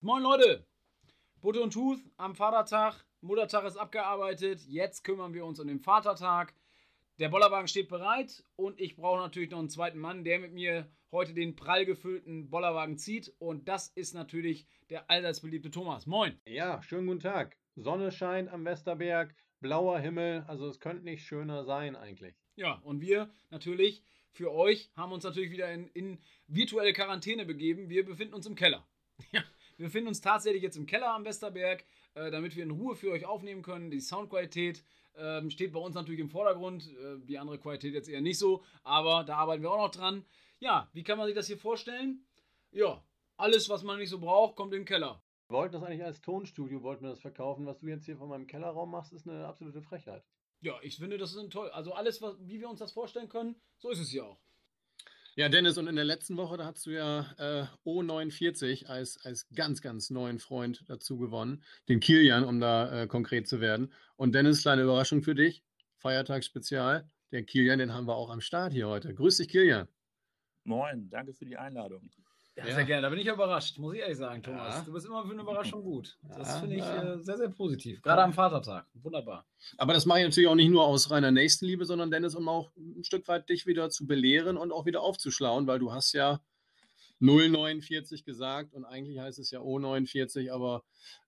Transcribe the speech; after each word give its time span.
Moin 0.00 0.22
Leute, 0.22 0.64
Butter 1.40 1.60
und 1.60 1.72
Tooth 1.72 1.98
am 2.18 2.36
Vatertag. 2.36 3.04
Muttertag 3.20 3.64
ist 3.64 3.76
abgearbeitet. 3.76 4.60
Jetzt 4.68 5.02
kümmern 5.02 5.34
wir 5.34 5.44
uns 5.44 5.58
um 5.58 5.66
den 5.66 5.80
Vatertag. 5.80 6.54
Der 7.18 7.28
Bollerwagen 7.28 7.66
steht 7.66 7.88
bereit 7.88 8.44
und 8.54 8.80
ich 8.80 8.94
brauche 8.94 9.18
natürlich 9.18 9.50
noch 9.50 9.58
einen 9.58 9.70
zweiten 9.70 9.98
Mann, 9.98 10.22
der 10.22 10.38
mit 10.38 10.52
mir 10.52 10.88
heute 11.10 11.34
den 11.34 11.56
prall 11.56 11.84
gefüllten 11.84 12.48
Bollerwagen 12.48 12.96
zieht. 12.96 13.34
Und 13.40 13.66
das 13.66 13.88
ist 13.88 14.14
natürlich 14.14 14.68
der 14.88 15.10
allseits 15.10 15.40
beliebte 15.40 15.72
Thomas. 15.72 16.06
Moin. 16.06 16.40
Ja, 16.46 16.80
schönen 16.80 17.08
guten 17.08 17.18
Tag. 17.18 17.56
Sonne 17.74 18.12
scheint 18.12 18.50
am 18.50 18.64
Westerberg, 18.64 19.34
blauer 19.58 19.98
Himmel, 19.98 20.44
also 20.46 20.68
es 20.68 20.78
könnte 20.78 21.02
nicht 21.02 21.26
schöner 21.26 21.64
sein 21.64 21.96
eigentlich. 21.96 22.36
Ja, 22.54 22.74
und 22.84 23.00
wir 23.00 23.32
natürlich 23.50 24.04
für 24.30 24.52
euch 24.52 24.92
haben 24.94 25.10
uns 25.10 25.24
natürlich 25.24 25.50
wieder 25.50 25.72
in, 25.72 25.88
in 25.88 26.20
virtuelle 26.46 26.92
Quarantäne 26.92 27.44
begeben. 27.44 27.90
Wir 27.90 28.04
befinden 28.04 28.34
uns 28.34 28.46
im 28.46 28.54
Keller. 28.54 28.86
Ja, 29.32 29.42
wir 29.78 29.86
befinden 29.86 30.08
uns 30.08 30.20
tatsächlich 30.20 30.62
jetzt 30.62 30.76
im 30.76 30.86
Keller 30.86 31.14
am 31.14 31.24
Westerberg, 31.24 31.84
äh, 32.14 32.30
damit 32.30 32.56
wir 32.56 32.64
in 32.64 32.72
Ruhe 32.72 32.96
für 32.96 33.12
euch 33.12 33.24
aufnehmen 33.24 33.62
können. 33.62 33.90
Die 33.90 34.00
Soundqualität 34.00 34.84
ähm, 35.16 35.50
steht 35.50 35.72
bei 35.72 35.78
uns 35.78 35.94
natürlich 35.94 36.20
im 36.20 36.28
Vordergrund, 36.28 36.88
äh, 36.88 37.18
die 37.24 37.38
andere 37.38 37.58
Qualität 37.58 37.94
jetzt 37.94 38.08
eher 38.08 38.20
nicht 38.20 38.38
so, 38.38 38.64
aber 38.82 39.22
da 39.24 39.36
arbeiten 39.36 39.62
wir 39.62 39.70
auch 39.70 39.86
noch 39.86 39.90
dran. 39.90 40.24
Ja, 40.58 40.88
wie 40.92 41.04
kann 41.04 41.16
man 41.16 41.26
sich 41.26 41.36
das 41.36 41.46
hier 41.46 41.58
vorstellen? 41.58 42.26
Ja, 42.72 43.02
alles, 43.36 43.68
was 43.68 43.84
man 43.84 43.98
nicht 43.98 44.10
so 44.10 44.18
braucht, 44.18 44.56
kommt 44.56 44.74
in 44.74 44.80
den 44.80 44.84
Keller. 44.84 45.22
Wir 45.46 45.56
wollten 45.56 45.74
das 45.74 45.84
eigentlich 45.84 46.04
als 46.04 46.20
Tonstudio, 46.20 46.82
wollten 46.82 47.04
wir 47.04 47.10
das 47.10 47.20
verkaufen. 47.20 47.64
Was 47.64 47.78
du 47.78 47.86
jetzt 47.86 48.04
hier 48.04 48.16
von 48.16 48.28
meinem 48.28 48.48
Kellerraum 48.48 48.90
machst, 48.90 49.12
ist 49.12 49.28
eine 49.28 49.46
absolute 49.46 49.80
Frechheit. 49.80 50.24
Ja, 50.60 50.74
ich 50.82 50.96
finde, 50.96 51.18
das 51.18 51.34
ist 51.34 51.50
toll. 51.50 51.70
Also 51.70 51.92
alles, 51.92 52.20
was, 52.20 52.34
wie 52.40 52.58
wir 52.58 52.68
uns 52.68 52.80
das 52.80 52.90
vorstellen 52.90 53.28
können, 53.28 53.54
so 53.78 53.90
ist 53.90 54.00
es 54.00 54.10
hier 54.10 54.26
auch. 54.26 54.40
Ja, 55.38 55.48
Dennis, 55.48 55.78
und 55.78 55.86
in 55.86 55.94
der 55.94 56.04
letzten 56.04 56.36
Woche, 56.36 56.56
da 56.56 56.64
hast 56.64 56.84
du 56.84 56.90
ja 56.90 57.20
äh, 57.38 57.64
O49 57.88 58.86
als, 58.86 59.24
als 59.24 59.48
ganz, 59.54 59.80
ganz 59.80 60.10
neuen 60.10 60.40
Freund 60.40 60.82
dazu 60.88 61.16
gewonnen, 61.16 61.62
den 61.88 62.00
Kilian, 62.00 62.42
um 62.42 62.58
da 62.58 63.02
äh, 63.02 63.06
konkret 63.06 63.46
zu 63.46 63.60
werden. 63.60 63.92
Und 64.16 64.34
Dennis, 64.34 64.62
kleine 64.62 64.82
Überraschung 64.82 65.22
für 65.22 65.36
dich, 65.36 65.62
Feiertagsspezial, 65.98 67.08
der 67.30 67.44
Kilian, 67.44 67.78
den 67.78 67.94
haben 67.94 68.08
wir 68.08 68.16
auch 68.16 68.30
am 68.30 68.40
Start 68.40 68.72
hier 68.72 68.88
heute. 68.88 69.14
Grüß 69.14 69.36
dich, 69.36 69.48
Kilian. 69.48 69.86
Moin, 70.64 71.08
danke 71.08 71.32
für 71.32 71.44
die 71.44 71.56
Einladung. 71.56 72.10
Ja, 72.58 72.66
ja, 72.66 72.74
sehr 72.74 72.84
gerne. 72.84 73.02
Da 73.02 73.08
bin 73.10 73.20
ich 73.20 73.26
überrascht, 73.26 73.78
muss 73.78 73.94
ich 73.94 74.00
ehrlich 74.00 74.18
sagen, 74.18 74.42
Thomas. 74.42 74.78
Ja. 74.78 74.82
Du 74.82 74.92
bist 74.92 75.06
immer 75.06 75.24
für 75.24 75.30
eine 75.32 75.42
Überraschung 75.42 75.80
gut. 75.80 76.18
Das 76.36 76.48
ja, 76.48 76.60
finde 76.60 76.76
ich 76.76 76.82
äh, 76.82 77.22
sehr, 77.22 77.36
sehr 77.36 77.50
positiv. 77.50 78.02
Gerade 78.02 78.22
am 78.22 78.32
Vatertag. 78.32 78.86
Wunderbar. 78.94 79.46
Aber 79.76 79.92
das 79.92 80.06
mache 80.06 80.18
ich 80.18 80.24
natürlich 80.24 80.48
auch 80.48 80.56
nicht 80.56 80.70
nur 80.70 80.84
aus 80.84 81.08
reiner 81.12 81.30
Nächstenliebe, 81.30 81.84
sondern 81.84 82.10
Dennis, 82.10 82.34
um 82.34 82.48
auch 82.48 82.72
ein 82.76 83.04
Stück 83.04 83.28
weit 83.28 83.48
dich 83.48 83.66
wieder 83.66 83.90
zu 83.90 84.08
belehren 84.08 84.56
und 84.56 84.72
auch 84.72 84.86
wieder 84.86 85.02
aufzuschlauen, 85.02 85.68
weil 85.68 85.78
du 85.78 85.92
hast 85.92 86.12
ja 86.14 86.40
049 87.20 88.24
gesagt 88.24 88.74
und 88.74 88.84
eigentlich 88.84 89.20
heißt 89.20 89.38
es 89.38 89.52
ja 89.52 89.60
O49, 89.60 90.50
aber 90.50 90.82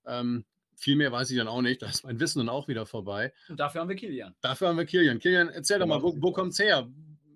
ähm, 0.06 0.44
viel 0.74 0.96
mehr 0.96 1.12
weiß 1.12 1.30
ich 1.30 1.36
dann 1.36 1.46
auch 1.46 1.62
nicht. 1.62 1.80
Da 1.82 1.86
ist 1.86 2.02
mein 2.02 2.18
Wissen 2.18 2.40
dann 2.40 2.48
auch 2.48 2.66
wieder 2.66 2.86
vorbei. 2.86 3.32
Und 3.48 3.60
dafür 3.60 3.82
haben 3.82 3.88
wir 3.88 3.96
Kilian. 3.96 4.34
Dafür 4.40 4.68
haben 4.68 4.78
wir 4.78 4.86
Kilian. 4.86 5.20
Kilian, 5.20 5.48
erzähl 5.48 5.78
doch 5.78 5.86
mal, 5.86 6.02
wo, 6.02 6.12
wo 6.20 6.36
es 6.42 6.58
her? 6.58 6.88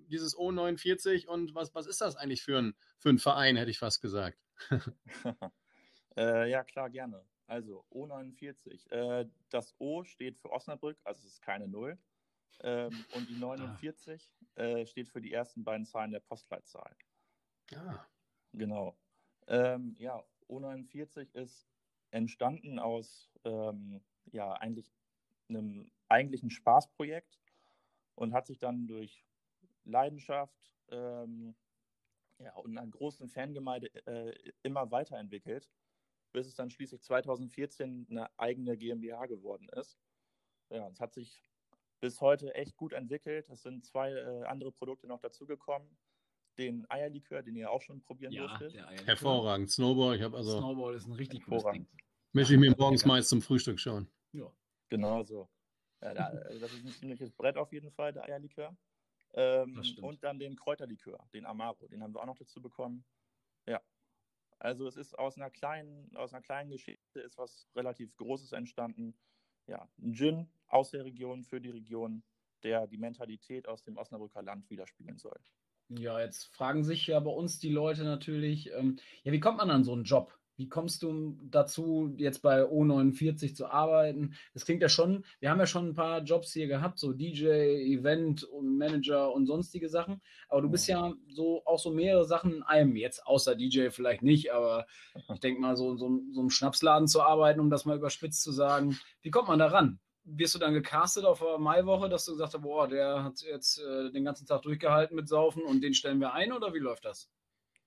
Dieses 0.07 0.37
O49 0.37 1.27
und 1.27 1.55
was, 1.55 1.73
was 1.75 1.87
ist 1.87 2.01
das 2.01 2.15
eigentlich 2.15 2.43
für 2.43 2.57
ein, 2.57 2.75
für 2.97 3.09
ein 3.09 3.19
Verein, 3.19 3.55
hätte 3.55 3.71
ich 3.71 3.79
fast 3.79 4.01
gesagt. 4.01 4.39
äh, 6.17 6.49
ja, 6.49 6.63
klar, 6.63 6.89
gerne. 6.89 7.25
Also 7.47 7.85
O49. 7.91 8.91
Äh, 8.91 9.29
das 9.49 9.75
O 9.77 10.03
steht 10.03 10.37
für 10.37 10.51
Osnabrück, 10.51 10.97
also 11.03 11.19
es 11.19 11.33
ist 11.33 11.41
keine 11.41 11.67
Null. 11.67 11.97
Ähm, 12.61 13.05
und 13.13 13.29
die 13.29 13.35
49 13.35 14.31
ah. 14.55 14.61
äh, 14.61 14.85
steht 14.87 15.09
für 15.09 15.21
die 15.21 15.33
ersten 15.33 15.63
beiden 15.63 15.85
Zahlen 15.85 16.11
der 16.11 16.21
Postleitzahl. 16.21 16.95
Ah. 17.75 18.05
Genau. 18.53 18.97
Ähm, 19.47 19.95
ja, 19.99 20.23
O49 20.47 21.33
ist 21.33 21.67
entstanden 22.11 22.79
aus 22.79 23.29
ähm, 23.43 24.01
ja, 24.31 24.53
eigentlich 24.53 24.91
einem 25.49 25.91
eigentlichen 26.07 26.49
Spaßprojekt 26.49 27.39
und 28.15 28.33
hat 28.33 28.47
sich 28.47 28.57
dann 28.57 28.87
durch 28.87 29.25
Leidenschaft 29.85 30.71
ähm, 30.89 31.55
ja, 32.39 32.53
und 32.55 32.77
einer 32.77 32.87
großen 32.87 33.29
Fangemeinde 33.29 33.89
äh, 34.05 34.33
immer 34.63 34.91
weiterentwickelt, 34.91 35.69
bis 36.33 36.47
es 36.47 36.55
dann 36.55 36.69
schließlich 36.69 37.01
2014 37.01 38.07
eine 38.09 38.29
eigene 38.37 38.77
GmbH 38.77 39.25
geworden 39.27 39.69
ist. 39.69 39.97
Ja, 40.69 40.87
es 40.89 40.99
hat 40.99 41.13
sich 41.13 41.43
bis 42.01 42.19
heute 42.21 42.53
echt 42.55 42.75
gut 42.75 42.93
entwickelt. 42.93 43.49
Es 43.49 43.61
sind 43.61 43.85
zwei 43.85 44.11
äh, 44.11 44.43
andere 44.43 44.71
Produkte 44.71 45.07
noch 45.07 45.19
dazugekommen. 45.19 45.97
Den 46.57 46.89
Eierlikör, 46.89 47.41
den 47.41 47.55
ihr 47.55 47.69
auch 47.69 47.81
schon 47.81 48.01
probieren 48.01 48.31
ja, 48.31 48.47
durftet. 48.47 48.75
Hervorragend. 49.05 49.69
Snowball, 49.69 50.15
ich 50.15 50.21
habe 50.21 50.37
also. 50.37 50.57
Snowball 50.57 50.95
ist 50.95 51.05
ein 51.05 51.13
richtig 51.13 51.43
cooles 51.43 51.63
Ding. 51.71 51.87
Mische 52.31 52.53
ich 52.53 52.59
mir 52.59 52.75
morgens 52.77 53.05
meist 53.05 53.29
zum 53.29 53.41
Frühstück 53.41 53.79
schon. 53.79 54.07
Ja. 54.31 54.51
Genau 54.89 55.23
so. 55.23 55.49
Ja, 56.01 56.13
das 56.13 56.73
ist 56.73 56.85
ein 56.85 56.91
ziemliches 56.91 57.31
Brett 57.31 57.57
auf 57.57 57.71
jeden 57.71 57.91
Fall, 57.91 58.13
der 58.13 58.23
Eierlikör. 58.25 58.75
Ähm, 59.37 59.83
und 60.01 60.23
dann 60.23 60.39
den 60.39 60.55
Kräuterlikör, 60.55 61.19
den 61.33 61.45
Amaro, 61.45 61.87
den 61.87 62.01
haben 62.01 62.13
wir 62.15 62.21
auch 62.21 62.25
noch 62.25 62.37
dazu 62.37 62.61
bekommen. 62.61 63.03
Ja. 63.67 63.81
Also 64.59 64.87
es 64.87 64.95
ist 64.95 65.17
aus 65.19 65.35
einer 65.37 65.49
kleinen, 65.49 66.15
aus 66.15 66.33
einer 66.33 66.41
kleinen 66.41 66.69
Geschichte 66.69 67.19
ist 67.19 67.37
was 67.37 67.67
relativ 67.75 68.15
Großes 68.15 68.53
entstanden. 68.53 69.13
Ja, 69.67 69.89
ein 69.99 70.13
Gin 70.13 70.47
aus 70.67 70.91
der 70.91 71.03
Region 71.03 71.43
für 71.43 71.59
die 71.59 71.69
Region, 71.69 72.23
der 72.63 72.87
die 72.87 72.97
Mentalität 72.97 73.67
aus 73.67 73.83
dem 73.83 73.97
Osnabrücker 73.97 74.41
Land 74.41 74.69
widerspiegeln 74.69 75.17
soll. 75.17 75.39
Ja, 75.89 76.19
jetzt 76.19 76.55
fragen 76.55 76.83
sich 76.83 77.05
ja 77.07 77.19
bei 77.19 77.31
uns 77.31 77.59
die 77.59 77.69
Leute 77.69 78.05
natürlich, 78.05 78.71
ähm, 78.71 78.97
ja, 79.23 79.31
wie 79.31 79.39
kommt 79.39 79.57
man 79.57 79.69
an 79.69 79.83
so 79.83 79.93
einen 79.93 80.03
Job? 80.03 80.37
Wie 80.57 80.69
kommst 80.69 81.03
du 81.03 81.37
dazu, 81.43 82.13
jetzt 82.17 82.41
bei 82.41 82.63
O49 82.63 83.55
zu 83.55 83.67
arbeiten? 83.67 84.35
Das 84.53 84.65
klingt 84.65 84.81
ja 84.81 84.89
schon, 84.89 85.25
wir 85.39 85.49
haben 85.49 85.59
ja 85.59 85.67
schon 85.67 85.89
ein 85.89 85.93
paar 85.93 86.21
Jobs 86.21 86.53
hier 86.53 86.67
gehabt, 86.67 86.97
so 86.97 87.11
DJ, 87.11 87.47
Event 87.47 88.43
und 88.43 88.77
Manager 88.77 89.33
und 89.33 89.47
sonstige 89.47 89.89
Sachen. 89.89 90.21
Aber 90.47 90.61
du 90.61 90.69
bist 90.69 90.87
ja 90.87 91.13
so 91.27 91.61
auch 91.65 91.79
so 91.79 91.91
mehrere 91.91 92.25
Sachen 92.25 92.53
in 92.53 92.63
einem, 92.63 92.95
jetzt 92.95 93.25
außer 93.27 93.55
DJ 93.55 93.89
vielleicht 93.89 94.21
nicht, 94.21 94.53
aber 94.53 94.85
ich 95.33 95.39
denke 95.39 95.59
mal, 95.59 95.75
so, 95.75 95.97
so, 95.97 96.21
so 96.31 96.39
einem 96.39 96.49
Schnapsladen 96.49 97.07
zu 97.07 97.21
arbeiten, 97.21 97.59
um 97.59 97.69
das 97.69 97.85
mal 97.85 97.97
überspitzt 97.97 98.41
zu 98.41 98.51
sagen. 98.51 98.97
Wie 99.21 99.31
kommt 99.31 99.49
man 99.49 99.59
da 99.59 99.67
ran? 99.67 99.99
Wirst 100.23 100.55
du 100.55 100.59
dann 100.59 100.73
gecastet 100.73 101.25
auf 101.25 101.39
der 101.39 101.59
Maiwoche, 101.59 102.09
dass 102.09 102.25
du 102.25 102.31
gesagt 102.31 102.53
hast, 102.53 102.61
boah, 102.61 102.87
der 102.87 103.23
hat 103.23 103.41
jetzt 103.41 103.79
äh, 103.79 104.11
den 104.11 104.23
ganzen 104.23 104.47
Tag 104.47 104.63
durchgehalten 104.63 105.15
mit 105.15 105.27
Saufen 105.27 105.63
und 105.63 105.81
den 105.81 105.93
stellen 105.93 106.19
wir 106.19 106.33
ein 106.33 106.51
oder 106.51 106.73
wie 106.73 106.79
läuft 106.79 107.05
das? 107.05 107.29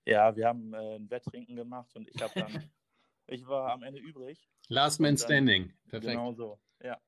Ja, 0.05 0.35
wir 0.35 0.47
haben 0.47 0.73
äh, 0.73 0.97
ein 0.97 1.11
Wetttrinken 1.11 1.57
gemacht 1.57 1.95
und 1.97 2.09
ich 2.09 2.23
habe 2.23 2.33
dann, 2.35 2.51
ich 3.27 3.47
war 3.47 3.73
am 3.73 3.83
Ende 3.83 4.01
übrig. 4.01 4.49
Last 4.69 5.01
Man 5.01 5.17
Standing, 5.17 5.73
perfekt. 5.89 6.13
Genau 6.13 6.33
so, 6.33 6.59
ja. 6.83 7.01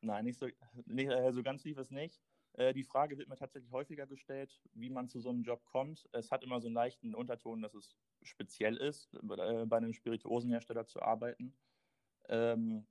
Nein, 0.00 0.24
nicht 0.24 0.38
so, 0.38 0.46
nicht, 0.86 1.10
äh, 1.10 1.32
so 1.32 1.42
ganz 1.42 1.64
lief 1.64 1.78
es 1.78 1.90
nicht. 1.90 2.20
Äh, 2.54 2.72
die 2.72 2.84
Frage 2.84 3.18
wird 3.18 3.28
mir 3.28 3.36
tatsächlich 3.36 3.70
häufiger 3.72 4.06
gestellt, 4.06 4.60
wie 4.74 4.90
man 4.90 5.08
zu 5.08 5.20
so 5.20 5.30
einem 5.30 5.42
Job 5.42 5.64
kommt. 5.64 6.08
Es 6.12 6.30
hat 6.30 6.42
immer 6.42 6.60
so 6.60 6.68
einen 6.68 6.74
leichten 6.74 7.14
Unterton, 7.14 7.62
dass 7.62 7.74
es 7.74 7.96
speziell 8.22 8.76
ist, 8.76 9.14
äh, 9.14 9.64
bei 9.66 9.76
einem 9.76 9.92
Spirituosenhersteller 9.92 10.86
zu 10.86 11.02
arbeiten. 11.02 11.56
Ähm, 12.28 12.86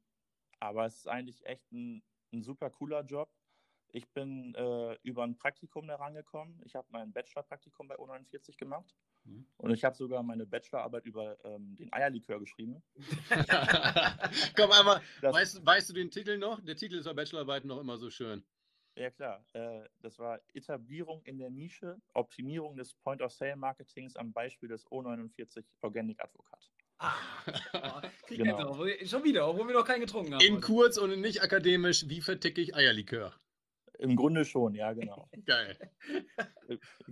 aber 0.60 0.86
es 0.86 0.98
ist 0.98 1.08
eigentlich 1.08 1.46
echt 1.46 1.72
ein, 1.72 2.02
ein 2.34 2.44
super 2.44 2.70
cooler 2.70 3.04
Job. 3.04 3.30
Ich 3.98 4.08
bin 4.12 4.54
äh, 4.54 4.96
über 5.02 5.24
ein 5.24 5.36
Praktikum 5.36 5.88
da 5.88 5.96
rangekommen. 5.96 6.62
Ich 6.66 6.76
habe 6.76 6.86
mein 6.92 7.12
Bachelor-Praktikum 7.12 7.88
bei 7.88 7.96
O49 7.96 8.56
gemacht. 8.56 8.96
Mhm. 9.24 9.48
Und 9.58 9.72
ich 9.72 9.84
habe 9.84 9.96
sogar 9.96 10.22
meine 10.22 10.46
Bachelorarbeit 10.46 11.04
über 11.06 11.36
ähm, 11.44 11.76
den 11.76 11.92
Eierlikör 11.92 12.40
geschrieben. 12.40 12.84
Komm 14.56 14.72
einmal, 14.72 15.02
weißt, 15.22 15.66
weißt, 15.66 15.90
du 15.90 15.94
den 15.94 16.12
Titel 16.12 16.38
noch? 16.38 16.62
Der 16.64 16.76
Titel 16.76 16.98
ist 16.98 17.06
bei 17.06 17.14
Bachelorarbeit 17.14 17.66
noch 17.66 17.80
immer 17.80 17.98
so 17.98 18.12
schön. 18.12 18.44
Ja, 18.94 19.10
klar. 19.10 19.44
Äh, 19.54 19.90
das 20.00 20.20
war 20.20 20.42
Etablierung 20.54 21.24
in 21.24 21.40
der 21.40 21.50
Nische, 21.50 22.00
Optimierung 22.14 22.78
des 22.78 22.94
Point-of-Sale-Marketings 22.94 24.16
am 24.16 24.32
Beispiel 24.32 24.70
des 24.70 24.86
O49 24.92 25.66
Organic 25.82 26.24
Advocat. 26.24 26.70
Ah, 27.00 27.16
genau. 28.28 28.86
schon 29.06 29.24
wieder, 29.24 29.48
obwohl 29.48 29.68
wir 29.68 29.74
noch 29.74 29.86
keinen 29.86 30.02
getrunken 30.02 30.36
haben. 30.36 30.46
In 30.46 30.62
kurz 30.62 31.00
und 31.00 31.20
nicht 31.20 31.42
akademisch, 31.42 32.08
wie 32.10 32.22
verticke 32.22 32.62
ich 32.62 32.76
Eierlikör? 32.76 33.34
Im 34.00 34.16
Grunde 34.16 34.46
schon, 34.46 34.76
ja, 34.76 34.94
genau. 34.94 35.28
Geil. 35.46 35.78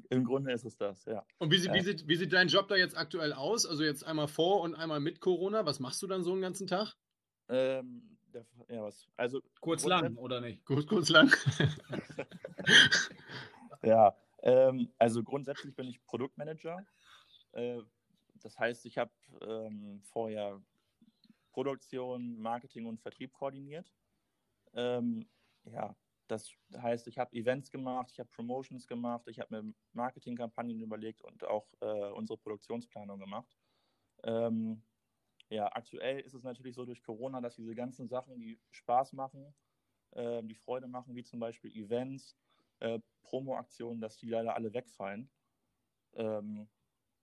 Im 0.10 0.24
Grunde 0.24 0.52
ist 0.52 0.66
es 0.66 0.78
das, 0.78 1.06
ja. 1.06 1.26
Und 1.40 1.52
wie, 1.52 1.64
wie, 1.74 1.82
sieht, 1.82 2.08
wie 2.08 2.16
sieht 2.16 2.34
dein 2.34 2.48
Job 2.48 2.68
da 2.68 2.76
jetzt 2.76 2.96
aktuell 2.96 3.34
aus? 3.34 3.66
Also 3.66 3.84
jetzt 3.84 4.04
einmal 4.04 4.28
vor 4.28 4.62
und 4.62 4.76
einmal 4.76 5.00
mit 5.00 5.20
Corona. 5.20 5.66
Was 5.66 5.80
machst 5.80 6.02
du 6.04 6.08
dann 6.08 6.24
so 6.24 6.32
einen 6.32 6.42
ganzen 6.42 6.68
Tag? 6.68 6.96
Ähm, 7.50 8.18
ja, 8.70 8.84
was? 8.84 9.08
Also 9.16 9.42
kurz 9.62 9.86
lang 9.86 10.16
oder 10.18 10.42
nicht? 10.42 10.64
Kurz, 10.66 10.86
kurz 10.86 11.10
lang. 11.10 11.32
ja, 13.84 14.16
ähm, 14.44 14.92
also 14.98 15.24
grundsätzlich 15.24 15.76
bin 15.76 15.88
ich 15.88 16.04
Produktmanager. 16.06 16.86
Äh, 17.54 17.82
das 18.36 18.60
heißt, 18.60 18.86
ich 18.86 18.98
habe 18.98 19.12
ähm, 19.42 20.02
vorher 20.04 20.62
Produktion, 21.52 22.40
Marketing 22.40 22.86
und 22.86 23.02
Vertrieb 23.02 23.34
koordiniert. 23.34 23.92
Ähm, 24.74 25.28
ja, 25.64 25.96
das 26.28 26.52
heißt, 26.76 27.08
ich 27.08 27.20
habe 27.20 27.36
Events 27.36 27.72
gemacht, 27.72 28.10
ich 28.12 28.20
habe 28.20 28.30
Promotions 28.30 28.88
gemacht, 28.88 29.28
ich 29.28 29.40
habe 29.40 29.62
mir 29.62 29.74
Marketingkampagnen 29.94 30.80
überlegt 30.80 31.22
und 31.22 31.44
auch 31.44 31.68
äh, 31.82 32.12
unsere 32.12 32.38
Produktionsplanung 32.38 33.20
gemacht. 33.20 33.56
Ähm, 34.24 34.84
ja, 35.50 35.68
aktuell 35.72 36.22
ist 36.22 36.34
es 36.34 36.44
natürlich 36.44 36.76
so 36.76 36.86
durch 36.86 37.04
Corona, 37.04 37.42
dass 37.42 37.56
diese 37.56 37.76
ganzen 37.76 38.08
Sachen, 38.08 38.40
die 38.40 38.60
Spaß 38.72 39.14
machen, 39.14 39.54
äh, 40.12 40.42
die 40.44 40.56
Freude 40.56 40.88
machen, 40.88 41.16
wie 41.16 41.24
zum 41.24 41.40
Beispiel 41.40 41.72
Events, 41.76 42.36
äh, 42.80 43.00
Promo-Aktionen, 43.22 44.02
dass 44.02 44.18
die 44.18 44.30
leider 44.30 44.56
alle 44.56 44.74
wegfallen. 44.74 45.30
Ähm, 46.14 46.68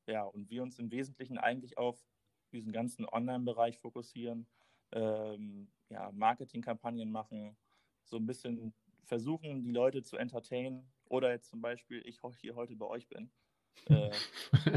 ja, 0.07 0.23
und 0.25 0.51
wir 0.51 0.63
uns 0.63 0.79
im 0.79 0.91
Wesentlichen 0.91 1.39
eigentlich 1.39 1.79
auf 1.79 2.05
diesen 2.53 2.73
ganzen 2.73 3.07
Online-Bereich 3.09 3.79
fokussieren, 3.79 4.47
ähm, 4.93 5.73
ja, 5.89 6.11
Marketingkampagnen 6.13 7.11
machen, 7.11 7.57
so 8.05 8.17
ein 8.17 8.27
bisschen 8.27 8.75
versuchen, 9.05 9.63
die 9.63 9.73
Leute 9.73 10.03
zu 10.03 10.17
entertainen 10.17 10.91
oder 11.09 11.31
jetzt 11.31 11.51
zum 11.51 11.61
Beispiel, 11.61 12.03
ich 12.07 12.21
hier 12.41 12.55
heute 12.55 12.77
bei 12.77 12.87
euch 12.87 13.09
bin 13.09 13.31
äh, 13.87 14.11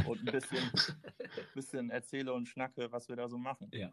und 0.08 0.20
ein 0.20 0.26
bisschen, 0.26 0.72
bisschen 1.54 1.90
erzähle 1.90 2.34
und 2.34 2.48
schnacke, 2.48 2.92
was 2.92 3.10
wir 3.10 3.16
da 3.16 3.28
so 3.28 3.38
machen. 3.38 3.70
Ja. 3.74 3.92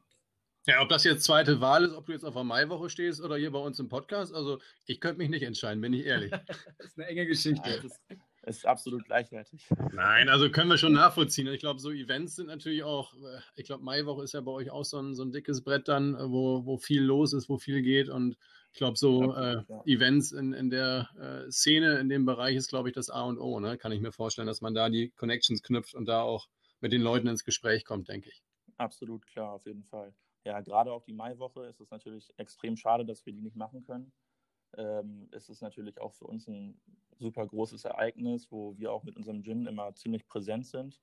Ja, 0.67 0.81
ob 0.81 0.89
das 0.89 1.03
jetzt 1.03 1.25
zweite 1.25 1.61
Wahl 1.61 1.85
ist, 1.85 1.93
ob 1.93 2.07
du 2.07 2.13
jetzt 2.13 2.25
auf 2.25 2.35
der 2.35 2.45
Maiwoche 2.45 2.89
stehst 2.89 3.21
oder 3.21 3.37
hier 3.37 3.51
bei 3.51 3.59
uns 3.59 3.81
im 3.81 3.89
Podcast, 3.89 4.33
also 4.33 4.61
ich 4.87 5.01
könnte 5.01 5.19
mich 5.19 5.29
nicht 5.29 5.43
entscheiden, 5.43 5.81
bin 5.81 5.93
ich 5.93 6.07
ehrlich. 6.07 6.31
das 6.79 6.87
ist 6.87 6.99
eine 6.99 7.09
enge 7.09 7.27
Geschichte. 7.27 7.69
Ja, 7.69 7.77
ist, 7.83 8.01
ist, 8.43 8.67
absolut 8.67 9.05
gleichwertig. 9.05 9.67
Nein, 9.93 10.29
also 10.29 10.49
können 10.51 10.71
wir 10.71 10.79
schon 10.79 10.93
nachvollziehen. 10.93 11.49
Ich 11.49 11.59
glaube, 11.59 11.81
so 11.81 11.91
Events 11.91 12.37
sind 12.37 12.47
natürlich 12.47 12.85
auch, 12.85 13.13
äh, 13.15 13.41
ich 13.57 13.65
glaube, 13.65 13.83
Maiwoche 13.83 14.23
ist 14.23 14.35
ja 14.35 14.41
bei 14.41 14.53
euch 14.53 14.71
auch 14.71 14.85
so 14.85 15.01
ein, 15.01 15.17
so 15.17 15.25
ein 15.25 15.33
dickes 15.33 15.65
Brett 15.65 15.89
dann, 15.89 16.15
äh, 16.15 16.31
wo, 16.31 16.65
wo 16.65 16.77
viel 16.79 17.03
los 17.03 17.33
ist, 17.33 17.49
wo 17.49 17.59
viel 17.59 17.83
geht 17.83 18.09
und 18.09 18.37
ich 18.73 18.79
glaube, 18.79 18.97
so 18.97 19.35
äh, 19.35 19.63
Events 19.85 20.33
in, 20.33 20.53
in 20.53 20.71
der 20.71 21.09
äh, 21.19 21.51
Szene, 21.51 21.99
in 21.99 22.09
dem 22.09 22.25
Bereich 22.25 22.57
ist, 22.57 22.69
glaube 22.69 22.89
ich, 22.89 22.95
das 22.95 23.11
A 23.11 23.23
und 23.23 23.39
O. 23.39 23.61
Ne? 23.61 23.77
Kann 23.79 23.93
ich 23.93 24.01
mir 24.01 24.13
vorstellen, 24.13 24.47
dass 24.47 24.61
man 24.61 24.75
da 24.75 24.89
die 24.89 25.11
Connections 25.11 25.63
knüpft 25.63 25.95
und 25.95 26.07
da 26.07 26.23
auch 26.23 26.49
mit 26.81 26.93
den 26.93 27.03
Leuten 27.03 27.29
ins 27.29 27.45
Gespräch 27.45 27.85
kommt, 27.85 28.09
denke 28.09 28.31
ich. 28.31 28.43
Absolut 28.79 29.27
klar, 29.27 29.53
auf 29.53 29.67
jeden 29.67 29.85
Fall 29.85 30.15
ja, 30.45 30.61
gerade 30.61 30.93
auch 30.93 31.03
die 31.03 31.13
Maiwoche 31.13 31.67
ist 31.67 31.81
es 31.81 31.91
natürlich 31.91 32.33
extrem 32.37 32.77
schade, 32.77 33.05
dass 33.05 33.25
wir 33.25 33.33
die 33.33 33.43
nicht 33.43 33.57
machen 33.57 33.85
können. 33.85 34.13
Ähm, 34.77 35.29
es 35.33 35.49
ist 35.49 35.61
natürlich 35.61 36.01
auch 36.01 36.13
für 36.15 36.27
uns 36.27 36.49
ein 36.49 36.81
super 37.19 37.47
großes 37.47 37.85
Ereignis, 37.85 38.51
wo 38.51 38.77
wir 38.79 38.93
auch 38.93 39.05
mit 39.05 39.17
unserem 39.17 39.43
Gin 39.43 39.67
immer 39.67 39.95
ziemlich 39.95 40.27
präsent 40.27 40.67
sind. 40.67 41.01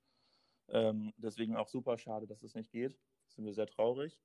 Ähm, 0.68 1.12
deswegen 1.16 1.56
auch 1.56 1.68
super 1.68 1.96
schade, 1.96 2.26
dass 2.26 2.42
es 2.42 2.54
nicht 2.54 2.70
geht. 2.70 2.98
Sind 3.28 3.44
wir 3.44 3.54
sehr 3.54 3.66
traurig. 3.66 4.20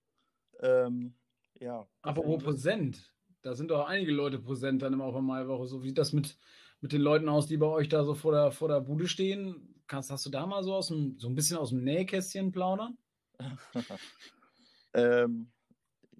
Ähm, 0.59 1.15
ja. 1.59 1.87
Apropos 2.01 2.43
präsent, 2.43 3.14
da 3.45 3.53
sind 3.53 3.69
doch 3.69 3.85
einige 3.85 4.11
Leute 4.11 4.39
präsent 4.39 4.81
dann 4.81 4.93
immer 4.93 5.05
auf 5.05 5.13
der 5.13 5.21
Maiwoche. 5.21 5.67
So 5.67 5.83
wie 5.83 5.89
sieht 5.89 5.99
das 5.99 6.13
mit, 6.13 6.35
mit 6.81 6.91
den 6.91 7.01
Leuten 7.01 7.29
aus, 7.29 7.45
die 7.45 7.57
bei 7.57 7.67
euch 7.67 7.89
da 7.89 8.03
so 8.03 8.15
vor 8.15 8.31
der, 8.31 8.51
vor 8.51 8.69
der 8.69 8.81
Bude 8.81 9.07
stehen? 9.07 9.75
Kannst, 9.85 10.09
hast 10.09 10.25
du 10.25 10.31
da 10.31 10.47
mal 10.47 10.63
so, 10.63 10.73
aus 10.73 10.87
dem, 10.87 11.19
so 11.19 11.27
ein 11.27 11.35
bisschen 11.35 11.57
aus 11.57 11.69
dem 11.69 11.83
Nähkästchen 11.83 12.51
plaudern? 12.51 12.97
Ähm, 14.97 15.51